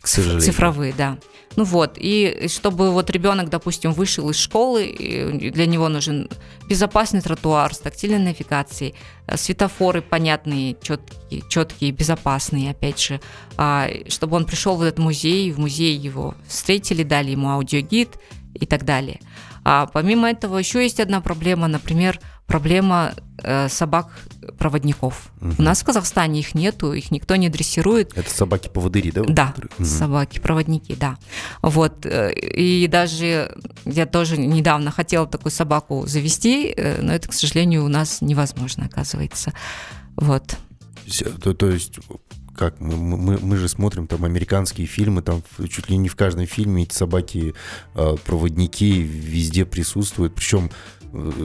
к 0.00 0.06
сожалению. 0.06 0.42
цифровые, 0.42 0.94
да. 0.96 1.18
Ну 1.56 1.64
вот, 1.64 1.94
и 1.96 2.46
чтобы 2.48 2.90
вот 2.90 3.10
ребенок, 3.10 3.48
допустим, 3.48 3.92
вышел 3.92 4.30
из 4.30 4.36
школы, 4.36 5.50
для 5.54 5.66
него 5.66 5.88
нужен 5.88 6.28
безопасный 6.68 7.20
тротуар 7.20 7.74
с 7.74 7.78
тактильной 7.78 8.18
навигацией, 8.18 8.94
э, 9.26 9.36
светофоры 9.36 10.02
понятные, 10.02 10.76
четкие, 10.82 11.42
четкие, 11.48 11.90
безопасные, 11.92 12.70
опять 12.70 13.00
же, 13.00 13.20
а, 13.56 13.88
чтобы 14.08 14.36
он 14.36 14.44
пришел 14.44 14.76
в 14.76 14.82
этот 14.82 14.98
музей, 14.98 15.50
в 15.52 15.58
музей 15.58 15.96
его 15.96 16.34
встретили, 16.46 17.02
дали 17.02 17.30
ему 17.30 17.48
аудиогид 17.48 18.10
и 18.54 18.66
так 18.66 18.84
далее. 18.84 19.20
А 19.64 19.86
помимо 19.86 20.28
этого 20.28 20.58
еще 20.58 20.82
есть 20.82 21.00
одна 21.00 21.20
проблема, 21.20 21.68
например, 21.68 22.18
проблема 22.46 23.14
э, 23.38 23.68
собак-проводников. 23.68 25.30
Угу. 25.40 25.54
У 25.58 25.62
нас 25.62 25.80
в 25.80 25.84
Казахстане 25.84 26.40
их 26.40 26.54
нету, 26.54 26.92
их 26.92 27.10
никто 27.10 27.36
не 27.36 27.48
дрессирует. 27.48 28.16
Это 28.16 28.30
собаки-поводыри, 28.30 29.10
да? 29.10 29.22
Да, 29.26 29.54
угу. 29.78 29.84
собаки-проводники, 29.84 30.94
да. 30.94 31.18
Вот, 31.62 32.04
э, 32.04 32.32
и 32.32 32.86
даже 32.88 33.54
я 33.84 34.06
тоже 34.06 34.36
недавно 34.38 34.90
хотела 34.90 35.26
такую 35.26 35.52
собаку 35.52 36.06
завести, 36.06 36.72
э, 36.76 37.00
но 37.00 37.12
это, 37.12 37.28
к 37.28 37.32
сожалению, 37.32 37.84
у 37.84 37.88
нас 37.88 38.20
невозможно, 38.20 38.86
оказывается. 38.86 39.52
Вот. 40.16 40.56
То, 41.42 41.54
то 41.54 41.68
есть 41.68 41.98
как 42.56 42.80
мы, 42.80 42.96
мы, 42.96 43.38
мы 43.38 43.56
же 43.56 43.68
смотрим 43.68 44.06
там 44.06 44.24
американские 44.24 44.86
фильмы, 44.86 45.22
там 45.22 45.42
чуть 45.68 45.88
ли 45.88 45.96
не 45.96 46.08
в 46.08 46.16
каждом 46.16 46.46
фильме 46.46 46.82
эти 46.82 46.94
собаки 46.94 47.54
э, 47.94 48.16
проводники 48.24 49.00
везде 49.00 49.64
присутствуют, 49.64 50.34
причем 50.34 50.70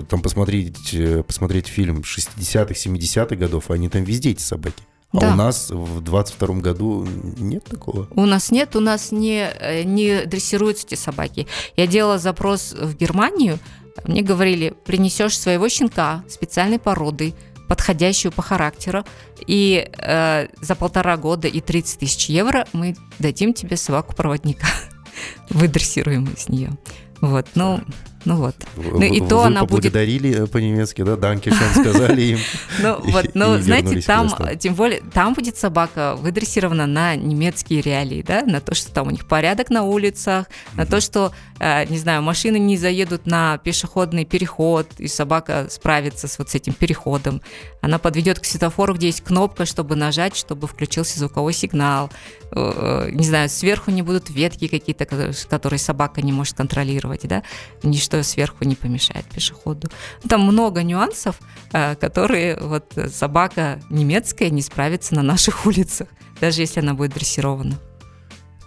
там 0.10 0.22
посмотреть, 0.22 0.94
э, 0.94 1.24
посмотреть 1.24 1.68
фильм 1.68 2.00
60-х, 2.00 2.74
70-х 2.74 3.36
годов, 3.36 3.72
они 3.72 3.90
там 3.90 4.04
везде 4.04 4.32
эти 4.32 4.42
собаки. 4.42 4.84
А 5.14 5.20
да. 5.20 5.34
у 5.34 5.36
нас 5.36 5.70
в 5.70 6.02
22 6.02 6.56
году 6.56 7.08
нет 7.38 7.64
такого? 7.64 8.08
У 8.12 8.26
нас 8.26 8.52
нет, 8.52 8.76
у 8.76 8.82
нас 8.82 9.12
не, 9.12 9.50
не 9.86 10.26
дрессируются 10.26 10.86
эти 10.86 10.96
собаки. 10.96 11.48
Я 11.78 11.88
делала 11.88 12.18
запрос 12.18 12.74
в 12.74 12.96
Германию, 12.96 13.58
мне 14.04 14.22
говорили, 14.22 14.74
принесешь 14.86 15.38
своего 15.38 15.70
щенка 15.70 16.24
специальной 16.30 16.80
породы, 16.80 17.34
подходящую 17.68 18.32
по 18.32 18.42
характеру, 18.42 19.04
и 19.46 19.90
э, 19.98 20.48
за 20.62 20.76
полтора 20.76 21.18
года 21.18 21.48
и 21.48 21.62
30 21.62 22.00
тысяч 22.00 22.30
евро 22.30 22.68
мы 22.74 22.96
дадим 23.20 23.54
тебе 23.54 23.78
собаку-проводника. 23.78 24.68
Выдрессируем 25.50 26.30
с 26.38 26.50
нее. 26.50 26.78
Вот, 27.22 27.48
ну, 27.56 27.82
ну 28.28 28.36
вот. 28.36 28.56
Ну, 28.76 29.02
и 29.04 29.22
то 29.22 29.44
она 29.44 29.62
поблагодарили 29.62 30.40
будет... 30.40 30.52
по-немецки, 30.52 31.02
да, 31.02 31.16
данки, 31.16 31.50
что 31.50 31.82
сказали 31.82 32.22
им. 32.22 32.40
Ну 32.80 33.00
вот, 33.02 33.32
ну 33.34 33.58
знаете, 33.60 34.02
там, 34.02 34.30
тем 34.60 34.76
более, 34.76 35.02
там 35.14 35.34
будет 35.34 35.58
собака 35.58 36.16
выдрессирована 36.18 36.86
на 36.86 37.16
немецкие 37.16 37.82
реалии, 37.82 38.22
да, 38.22 38.44
на 38.44 38.60
то, 38.60 38.76
что 38.76 38.92
там 38.92 39.08
у 39.08 39.12
них 39.12 39.28
порядок 39.28 39.70
на 39.70 39.84
улицах, 39.84 40.48
на 40.76 40.86
то, 40.86 41.00
что, 41.00 41.32
э, 41.60 41.86
не 41.86 41.98
знаю, 41.98 42.22
машины 42.22 42.60
не 42.60 42.76
заедут 42.78 43.26
на 43.26 43.58
пешеходный 43.60 44.26
переход, 44.26 44.88
и 44.98 45.08
собака 45.08 45.68
справится 45.70 46.28
с 46.28 46.38
вот 46.38 46.50
с 46.50 46.56
этим 46.56 46.74
переходом. 46.74 47.42
Она 47.82 47.98
подведет 47.98 48.40
к 48.40 48.46
светофору, 48.46 48.94
где 48.94 49.08
есть 49.08 49.22
кнопка, 49.22 49.66
чтобы 49.66 49.96
нажать, 49.96 50.36
чтобы 50.36 50.68
включился 50.68 51.20
звуковой 51.20 51.54
сигнал. 51.54 52.12
Э, 52.52 53.10
не 53.12 53.26
знаю, 53.26 53.50
сверху 53.50 53.92
не 53.92 54.02
будут 54.02 54.30
ветки 54.30 54.68
какие-то, 54.68 55.06
которые 55.06 55.80
собака 55.80 56.22
не 56.22 56.34
может 56.34 56.56
контролировать, 56.56 57.28
да, 57.28 57.44
ничто 57.84 58.17
что 58.18 58.24
сверху 58.24 58.66
не 58.66 58.76
помешает 58.76 59.26
пешеходу. 59.26 59.90
Там 60.28 60.42
много 60.42 60.82
нюансов, 60.82 61.40
э, 61.72 61.96
которые 61.96 62.58
вот 62.60 62.94
собака 63.14 63.80
немецкая 63.90 64.50
не 64.50 64.62
справится 64.62 65.14
на 65.14 65.22
наших 65.22 65.66
улицах, 65.68 66.08
даже 66.42 66.62
если 66.62 66.80
она 66.80 66.94
будет 66.94 67.14
дрессирована. 67.14 67.78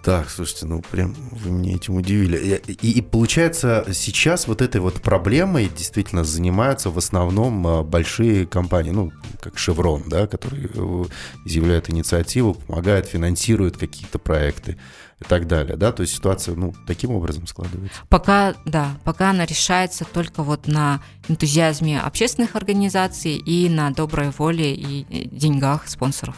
Так, 0.02 0.30
слушайте, 0.30 0.64
ну 0.64 0.82
прям 0.90 1.14
вы 1.30 1.50
меня 1.50 1.74
этим 1.74 1.96
удивили. 1.96 2.62
И, 2.66 2.90
и 2.90 3.02
получается, 3.02 3.86
сейчас 3.92 4.48
вот 4.48 4.62
этой 4.62 4.80
вот 4.80 5.02
проблемой 5.02 5.70
действительно 5.76 6.24
занимаются 6.24 6.90
в 6.90 6.96
основном 6.96 7.66
а, 7.66 7.82
большие 7.82 8.46
компании, 8.46 8.92
ну, 8.92 9.12
как 9.40 9.56
Chevron, 9.56 10.04
да, 10.08 10.26
которые 10.26 10.70
э, 10.72 11.04
изъявляют 11.44 11.90
инициативу, 11.90 12.54
помогают, 12.54 13.06
финансируют 13.06 13.76
какие-то 13.76 14.18
проекты 14.18 14.78
и 15.20 15.24
так 15.24 15.46
далее, 15.46 15.76
да, 15.76 15.92
то 15.92 16.00
есть 16.00 16.14
ситуация, 16.14 16.54
ну, 16.54 16.74
таким 16.86 17.10
образом 17.10 17.46
складывается. 17.46 18.00
Пока, 18.08 18.54
да, 18.64 18.96
пока 19.04 19.30
она 19.30 19.44
решается 19.44 20.06
только 20.06 20.42
вот 20.42 20.66
на 20.66 21.02
энтузиазме 21.28 22.00
общественных 22.00 22.56
организаций 22.56 23.36
и 23.36 23.68
на 23.68 23.90
доброй 23.90 24.30
воле 24.30 24.74
и 24.74 25.28
деньгах 25.30 25.88
спонсоров. 25.88 26.36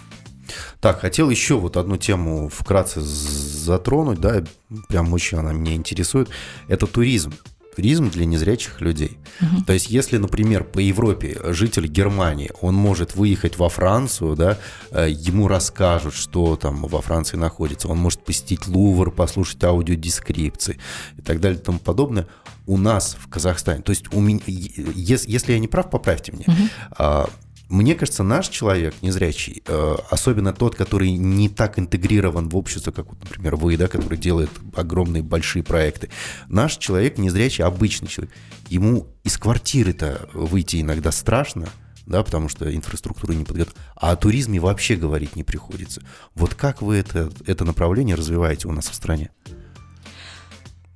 Так, 0.81 1.01
хотел 1.01 1.31
еще 1.31 1.57
вот 1.57 1.77
одну 1.77 1.97
тему 1.97 2.49
вкратце 2.49 3.01
затронуть, 3.01 4.21
да, 4.21 4.45
прям 4.89 5.13
очень 5.13 5.39
она 5.39 5.53
меня 5.53 5.75
интересует. 5.75 6.29
Это 6.69 6.87
туризм. 6.87 7.33
Туризм 7.75 8.11
для 8.11 8.27
незрячих 8.27 8.83
людей. 8.83 9.17
Угу. 9.41 9.65
То 9.65 9.73
есть, 9.73 9.89
если, 9.89 10.19
например, 10.19 10.63
по 10.63 10.79
Европе 10.79 11.39
житель 11.53 11.87
Германии, 11.87 12.51
он 12.61 12.75
может 12.75 13.17
выехать 13.17 13.57
во 13.57 13.71
Францию, 13.71 14.37
да, 14.37 14.59
э, 14.91 15.09
ему 15.11 15.49
расскажут, 15.49 16.13
что 16.13 16.57
там 16.57 16.83
во 16.83 17.01
Франции 17.01 17.39
находится, 17.39 17.89
он 17.89 17.97
может 17.97 18.23
посетить 18.25 18.67
Лувр, 18.67 19.11
послушать 19.11 19.65
аудиодескрипции 19.65 20.79
и 21.17 21.23
так 21.23 21.41
далее 21.41 21.59
и 21.59 21.63
тому 21.63 21.79
подобное. 21.79 22.27
У 22.67 22.77
нас 22.77 23.17
в 23.19 23.29
Казахстане, 23.31 23.81
то 23.83 23.91
есть 23.91 24.05
у 24.13 24.21
меня, 24.21 24.41
если 24.47 25.53
я 25.53 25.59
не 25.59 25.67
прав, 25.67 25.89
поправьте 25.89 26.33
мне, 26.33 26.45
угу 26.47 27.27
мне 27.73 27.95
кажется, 27.95 28.23
наш 28.23 28.49
человек 28.49 28.95
незрячий, 29.01 29.63
э, 29.67 29.97
особенно 30.11 30.53
тот, 30.53 30.75
который 30.77 31.11
не 31.13 31.49
так 31.49 31.79
интегрирован 31.79 32.51
в 32.51 32.57
общество, 32.57 32.91
как, 32.91 33.07
например, 33.11 33.57
вы, 33.57 33.79
да, 33.79 33.89
который 33.89 34.19
делает 34.19 34.51
огромные 34.77 35.23
большие 35.23 35.63
проекты, 35.63 36.11
наш 36.49 36.77
человек 36.77 37.17
незрячий, 37.17 37.65
обычный 37.65 38.09
человек, 38.09 38.35
ему 38.69 39.07
из 39.25 39.39
квартиры-то 39.39 40.29
выйти 40.35 40.83
иногда 40.83 41.11
страшно, 41.11 41.71
да, 42.05 42.23
потому 42.23 42.51
что 42.51 42.75
инфраструктура 42.75 43.33
не 43.33 43.45
подготовлена, 43.45 43.83
а 43.97 44.11
о 44.11 44.17
туризме 44.17 44.61
вообще 44.61 44.97
говорить 44.97 45.35
не 45.35 45.43
приходится. 45.43 46.03
Вот 46.35 46.55
как 46.55 46.83
вы 46.83 46.97
это, 46.97 47.33
это 47.47 47.65
направление 47.65 48.17
развиваете 48.17 48.69
у 48.69 48.73
нас 48.73 48.91
в 48.91 48.95
стране? 48.95 49.31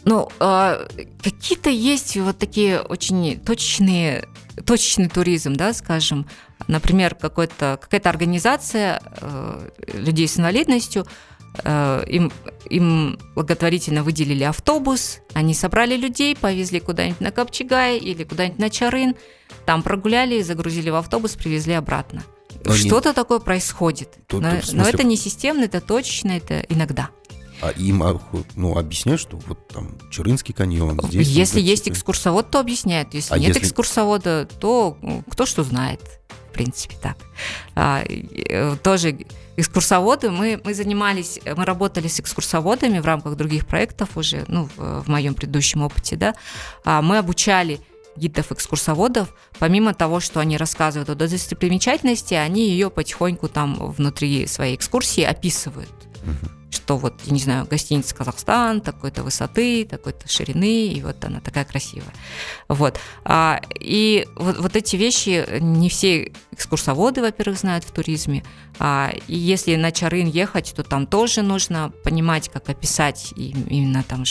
Ну, 0.04 0.28
э, 0.38 0.86
какие-то 1.22 1.70
есть 1.70 2.16
вот 2.18 2.38
такие 2.38 2.80
очень 2.80 3.40
точечные, 3.40 4.28
точечный 4.64 5.08
туризм, 5.08 5.54
да, 5.54 5.72
скажем. 5.72 6.26
Например, 6.68 7.14
какая-то 7.14 8.10
организация 8.10 9.00
э, 9.20 9.68
людей 9.94 10.26
с 10.26 10.38
инвалидностью, 10.38 11.06
э, 11.62 12.04
им, 12.08 12.32
им 12.68 13.18
благотворительно 13.34 14.02
выделили 14.02 14.44
автобус, 14.44 15.20
они 15.34 15.54
собрали 15.54 15.96
людей, 15.96 16.36
повезли 16.36 16.80
куда-нибудь 16.80 17.20
на 17.20 17.30
Копчегай 17.30 17.98
или 17.98 18.24
куда-нибудь 18.24 18.58
на 18.58 18.70
Чарын, 18.70 19.14
там 19.64 19.82
прогуляли, 19.82 20.42
загрузили 20.42 20.90
в 20.90 20.96
автобус, 20.96 21.36
привезли 21.36 21.74
обратно. 21.74 22.24
Что-то 22.74 23.12
такое 23.12 23.38
происходит. 23.38 24.18
Тут, 24.26 24.42
но, 24.42 24.50
смысле... 24.50 24.78
но 24.78 24.88
это 24.88 25.04
не 25.04 25.16
системно, 25.16 25.64
это 25.64 25.80
точечно, 25.80 26.32
это 26.32 26.60
иногда. 26.68 27.10
А 27.62 27.70
им 27.70 28.02
а, 28.02 28.20
ну, 28.54 28.76
объясняют, 28.76 29.20
что 29.20 29.38
вот 29.46 29.68
там 29.68 29.96
Чурынский 30.10 30.52
каньон 30.52 31.00
здесь. 31.04 31.28
Если 31.28 31.60
есть 31.60 31.88
экскурсовод, 31.88 32.50
то 32.50 32.60
объясняют. 32.60 33.14
Если 33.14 33.32
а 33.32 33.38
нет 33.38 33.48
если... 33.48 33.60
экскурсовода, 33.62 34.46
то 34.60 34.98
кто 35.30 35.46
что 35.46 35.62
знает. 35.62 36.00
В 36.50 36.52
принципе, 36.56 36.96
так. 37.02 37.16
А, 37.74 38.02
э, 38.02 38.76
тоже 38.82 39.18
экскурсоводы, 39.56 40.30
мы, 40.30 40.60
мы 40.64 40.72
занимались, 40.72 41.38
мы 41.44 41.64
работали 41.64 42.08
с 42.08 42.18
экскурсоводами 42.18 42.98
в 42.98 43.04
рамках 43.04 43.36
других 43.36 43.66
проектов 43.66 44.16
уже, 44.16 44.44
ну, 44.48 44.68
в, 44.76 45.02
в 45.02 45.08
моем 45.08 45.34
предыдущем 45.34 45.82
опыте, 45.82 46.16
да, 46.16 46.34
а 46.84 47.02
мы 47.02 47.18
обучали 47.18 47.80
гидов-экскурсоводов, 48.16 49.34
помимо 49.58 49.92
того, 49.92 50.20
что 50.20 50.40
они 50.40 50.56
рассказывают 50.56 51.10
о 51.10 51.14
достопримечательности, 51.14 52.32
они 52.32 52.70
ее 52.70 52.88
потихоньку 52.88 53.48
там 53.48 53.76
внутри 53.92 54.46
своей 54.46 54.76
экскурсии 54.76 55.22
описывают. 55.22 55.92
Угу 56.22 56.65
что 56.86 56.96
вот, 56.98 57.14
я 57.24 57.32
не 57.32 57.40
знаю, 57.40 57.66
гостиница 57.66 58.14
Казахстан, 58.14 58.80
такой-то 58.80 59.24
высоты, 59.24 59.84
такой-то 59.84 60.28
ширины, 60.28 60.86
и 60.86 61.02
вот 61.02 61.24
она 61.24 61.40
такая 61.40 61.64
красивая. 61.64 62.12
Вот. 62.68 63.00
А, 63.24 63.60
и 63.74 64.28
вот, 64.36 64.58
вот 64.58 64.76
эти 64.76 64.94
вещи 64.94 65.44
не 65.58 65.88
все 65.88 66.32
экскурсоводы, 66.52 67.22
во-первых, 67.22 67.58
знают 67.58 67.82
в 67.82 67.90
туризме. 67.90 68.44
А, 68.78 69.12
и 69.26 69.36
если 69.36 69.74
на 69.74 69.90
Чарын 69.90 70.28
ехать, 70.28 70.74
то 70.76 70.84
там 70.84 71.08
тоже 71.08 71.42
нужно 71.42 71.92
понимать, 72.04 72.50
как 72.50 72.68
описать 72.68 73.32
именно 73.36 74.04
там 74.04 74.22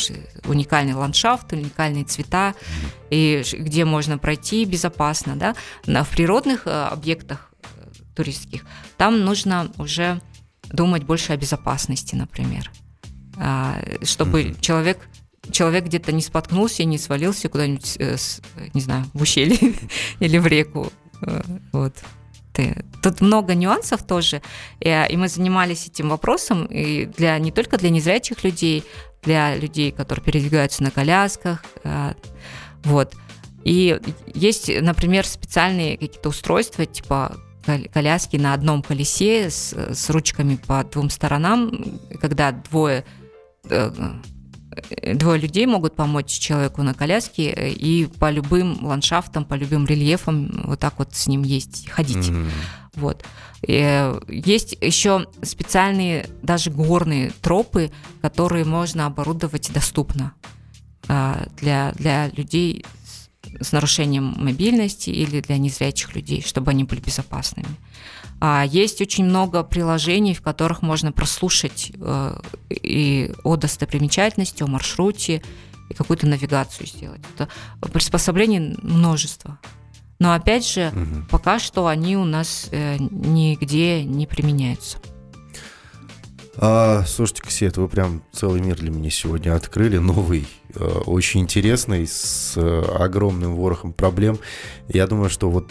уникальный 0.46 0.94
ландшафт, 0.94 1.52
уникальные 1.52 2.06
цвета, 2.06 2.56
и 3.10 3.44
где 3.52 3.84
можно 3.84 4.18
пройти 4.18 4.64
безопасно. 4.64 5.36
Да? 5.36 5.56
В 6.06 6.10
природных 6.10 6.68
э, 6.68 6.70
объектах 6.70 7.52
э, 7.64 7.66
туристских 8.16 8.62
там 8.96 9.26
нужно 9.26 9.70
уже 9.78 10.22
думать 10.72 11.04
больше 11.04 11.34
о 11.34 11.38
безопасности, 11.38 12.16
например, 12.16 12.72
а, 13.38 13.82
чтобы 14.04 14.44
mm-hmm. 14.44 14.62
человек 14.62 15.00
человек 15.52 15.86
где-то 15.86 16.12
не 16.12 16.22
споткнулся 16.22 16.84
и 16.84 16.86
не 16.86 16.98
свалился 16.98 17.50
куда-нибудь, 17.50 17.98
э, 18.00 18.18
не 18.74 18.82
знаю, 18.82 19.06
в 19.14 19.22
ущелье 19.22 19.76
или 20.20 20.38
в 20.38 20.48
реку. 20.48 20.92
Э, 21.22 21.42
вот. 21.72 21.94
Тут 23.04 23.20
много 23.20 23.54
нюансов 23.54 24.04
тоже, 24.04 24.42
и, 24.80 25.08
и 25.10 25.18
мы 25.18 25.28
занимались 25.28 25.88
этим 25.88 26.10
вопросом 26.10 26.66
и 26.66 27.06
для, 27.06 27.38
не 27.38 27.52
только 27.52 27.78
для 27.78 27.90
незрячих 27.90 28.46
людей, 28.46 28.86
для 29.24 29.58
людей, 29.58 29.92
которые 29.92 30.24
передвигаются 30.24 30.82
на 30.82 30.92
колясках. 30.92 31.64
Э, 31.84 32.14
вот. 32.84 33.14
И 33.64 34.00
есть, 34.34 34.72
например, 34.82 35.26
специальные 35.26 35.98
какие-то 35.98 36.30
устройства, 36.30 36.86
типа 36.86 37.36
коляски 37.66 38.38
на 38.38 38.54
одном 38.54 38.82
колесе 38.82 39.50
с, 39.50 39.74
с 39.74 40.10
ручками 40.10 40.56
по 40.56 40.84
двум 40.84 41.10
сторонам, 41.10 42.00
когда 42.22 42.52
двое 42.52 43.06
э, 43.70 43.92
двое 45.14 45.40
людей 45.40 45.66
могут 45.66 45.96
помочь 45.96 46.28
человеку 46.28 46.84
на 46.84 46.94
коляске 46.94 47.72
и 47.72 48.06
по 48.06 48.30
любым 48.30 48.86
ландшафтам, 48.86 49.46
по 49.46 49.54
любым 49.54 49.86
рельефам 49.86 50.64
вот 50.66 50.80
так 50.80 51.00
вот 51.00 51.14
с 51.14 51.28
ним 51.28 51.44
есть, 51.44 51.90
ходить. 51.90 52.18
Mm-hmm. 52.18 52.50
Вот. 52.96 53.24
И 53.62 53.80
э, 53.82 54.20
есть 54.28 54.78
еще 54.82 55.28
специальные 55.42 56.30
даже 56.42 56.72
горные 56.72 57.32
тропы, 57.42 57.92
которые 58.22 58.66
можно 58.66 59.06
оборудовать 59.06 59.72
доступно 59.74 60.34
для, 61.58 61.92
для 62.00 62.30
людей 62.30 62.84
с 63.62 63.72
нарушением 63.72 64.36
мобильности 64.38 65.10
или 65.10 65.42
для 65.42 65.58
незрячих 65.58 66.16
людей, 66.16 66.44
чтобы 66.46 66.72
они 66.72 66.84
были 66.84 67.00
безопасными. 67.00 67.70
А 68.40 68.66
есть 68.66 69.02
очень 69.02 69.26
много 69.26 69.64
приложений, 69.64 70.36
в 70.36 70.42
которых 70.42 70.82
можно 70.82 71.12
прослушать 71.12 71.92
э, 71.96 72.40
и 72.70 73.32
о 73.44 73.56
достопримечательности, 73.56 74.64
о 74.64 74.68
маршруте, 74.68 75.42
и 75.90 75.94
какую-то 75.94 76.28
навигацию 76.28 76.88
сделать. 76.88 77.22
Это 77.36 77.48
приспособлений 77.92 78.78
множество. 78.82 79.60
Но 80.20 80.34
опять 80.34 80.68
же, 80.68 80.92
угу. 80.96 81.26
пока 81.30 81.60
что 81.60 81.88
они 81.88 82.18
у 82.18 82.26
нас 82.26 82.70
э, 82.72 82.98
нигде 83.00 84.04
не 84.04 84.26
применяются. 84.26 84.98
А, 86.58 87.04
слушайте, 87.06 87.42
Ксет, 87.44 87.78
вы 87.78 87.90
прям 87.90 88.24
целый 88.32 88.62
мир 88.62 88.78
для 88.78 88.90
меня 88.90 89.10
сегодня 89.10 89.56
открыли, 89.56 89.98
новый, 89.98 90.48
э, 90.74 90.86
очень 91.06 91.42
интересный, 91.42 92.08
с 92.08 92.54
э, 92.56 92.82
огромным 92.98 93.56
ворохом 93.56 93.92
проблем. 93.92 94.40
Я 94.88 95.06
думаю, 95.08 95.30
что 95.30 95.50
вот 95.50 95.70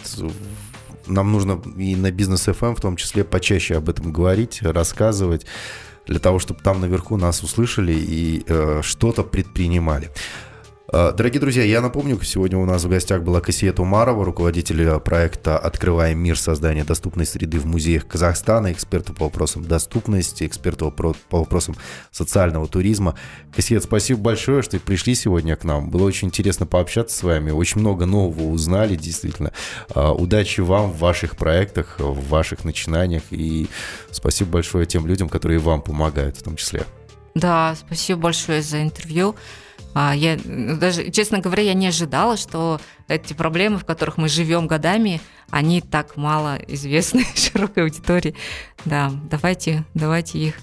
нам 1.07 1.31
нужно 1.31 1.59
и 1.77 1.95
на 1.95 2.11
бизнес 2.11 2.47
FM 2.47 2.69
эм 2.69 2.75
в 2.75 2.81
том 2.81 2.95
числе 2.97 3.23
почаще 3.23 3.77
об 3.77 3.89
этом 3.89 4.11
говорить, 4.11 4.61
рассказывать, 4.61 5.47
для 6.05 6.19
того, 6.19 6.37
чтобы 6.37 6.61
там 6.61 6.81
наверху 6.81 7.17
нас 7.17 7.41
услышали 7.41 7.93
и 7.93 8.43
э, 8.47 8.81
что-то 8.83 9.23
предпринимали. 9.23 10.11
Э, 10.91 11.11
дорогие 11.15 11.39
друзья, 11.39 11.63
я 11.63 11.81
напомню, 11.81 12.21
сегодня 12.21 12.57
у 12.59 12.65
нас 12.65 12.83
в 12.83 12.89
гостях 12.89 13.23
была 13.23 13.41
Кассиет 13.41 13.79
Умарова, 13.79 14.23
руководитель 14.23 14.99
проекта 14.99 15.57
«Открываем 15.57 16.19
мир. 16.19 16.37
Создания 16.37 16.83
доступной 16.83 17.25
среды 17.25 17.59
в 17.59 17.65
музеях 17.65 18.07
Казахстана», 18.07 18.71
эксперта 18.71 19.13
по 19.13 19.25
вопросам 19.25 19.63
доступности, 19.63 20.45
эксперта 20.45 20.89
по 20.91 21.15
вопросам 21.31 21.75
социального 22.11 22.67
туризма. 22.67 23.15
Кассиет, 23.55 23.83
спасибо 23.83 24.21
большое, 24.21 24.61
что 24.61 24.79
пришли 24.79 25.15
сегодня 25.15 25.55
к 25.55 25.63
нам. 25.63 25.89
Было 25.89 26.03
очень 26.03 26.27
интересно 26.27 26.67
пообщаться 26.67 27.17
с 27.17 27.23
вами, 27.23 27.51
очень 27.51 27.81
много 27.81 28.05
нового 28.05 28.49
узнали, 28.49 28.95
действительно. 28.95 29.51
Э, 29.95 30.09
удачи 30.09 30.61
вам 30.61 30.91
в 30.91 30.99
ваших 30.99 31.35
проектах, 31.35 31.95
в 31.97 32.29
ваших 32.29 32.63
начинаниях, 32.63 33.23
и 33.31 33.67
спасибо 34.11 34.51
большое 34.51 34.85
тем 34.85 35.07
людям, 35.07 35.29
которые 35.29 35.57
вам 35.59 35.81
помогают 35.81 36.37
в 36.37 36.43
том 36.43 36.55
числе. 36.55 36.83
Да, 37.33 37.75
спасибо 37.75 38.21
большое 38.21 38.61
за 38.61 38.81
интервью. 38.81 39.35
А, 39.95 40.13
я 40.13 40.37
даже, 40.45 41.09
честно 41.09 41.39
говоря, 41.39 41.63
я 41.63 41.73
не 41.73 41.87
ожидала, 41.87 42.35
что 42.35 42.81
эти 43.07 43.33
проблемы, 43.33 43.77
в 43.77 43.85
которых 43.85 44.17
мы 44.17 44.29
живем 44.29 44.67
годами, 44.67 45.21
они 45.49 45.81
так 45.81 46.17
мало 46.17 46.57
известны 46.67 47.25
широкой 47.35 47.83
аудитории. 47.83 48.35
Да, 48.85 49.11
давайте, 49.29 49.85
давайте 49.93 50.39
их 50.39 50.55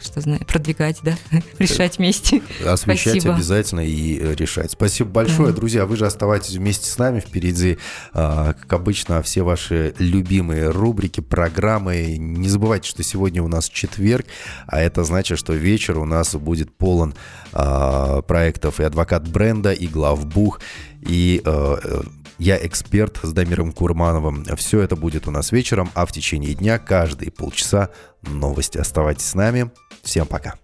что 0.00 0.20
знаю, 0.20 0.40
продвигать, 0.46 1.00
да, 1.02 1.16
решать 1.58 1.98
вместе. 1.98 2.42
Освещать 2.64 3.14
Спасибо. 3.14 3.34
обязательно 3.34 3.80
и 3.80 4.18
э, 4.18 4.34
решать. 4.34 4.70
Спасибо 4.70 5.10
большое, 5.10 5.48
да. 5.48 5.56
друзья. 5.56 5.86
Вы 5.86 5.96
же 5.96 6.06
оставайтесь 6.06 6.54
вместе 6.54 6.88
с 6.88 6.98
нами. 6.98 7.20
Впереди, 7.20 7.78
а, 8.12 8.52
как 8.52 8.72
обычно, 8.72 9.22
все 9.22 9.42
ваши 9.42 9.94
любимые 9.98 10.70
рубрики, 10.70 11.20
программы. 11.20 12.16
Не 12.16 12.48
забывайте, 12.48 12.88
что 12.88 13.02
сегодня 13.02 13.42
у 13.42 13.48
нас 13.48 13.68
четверг, 13.68 14.26
а 14.66 14.80
это 14.80 15.04
значит, 15.04 15.38
что 15.38 15.52
вечер 15.52 15.98
у 15.98 16.04
нас 16.04 16.34
будет 16.34 16.72
полон 16.72 17.14
а, 17.52 18.22
проектов 18.22 18.80
и 18.80 18.84
адвокат 18.84 19.28
бренда, 19.28 19.72
и 19.72 19.86
главбух, 19.88 20.60
и 21.02 21.42
э, 21.44 21.76
я 22.38 22.66
эксперт 22.66 23.20
с 23.22 23.32
Дамиром 23.32 23.72
Курмановым. 23.72 24.44
Все 24.56 24.80
это 24.80 24.96
будет 24.96 25.28
у 25.28 25.30
нас 25.30 25.52
вечером, 25.52 25.90
а 25.94 26.06
в 26.06 26.12
течение 26.12 26.54
дня 26.54 26.78
каждые 26.78 27.30
полчаса 27.30 27.90
новости. 28.22 28.78
Оставайтесь 28.78 29.26
с 29.26 29.34
нами. 29.34 29.70
Всем 30.02 30.26
пока. 30.26 30.54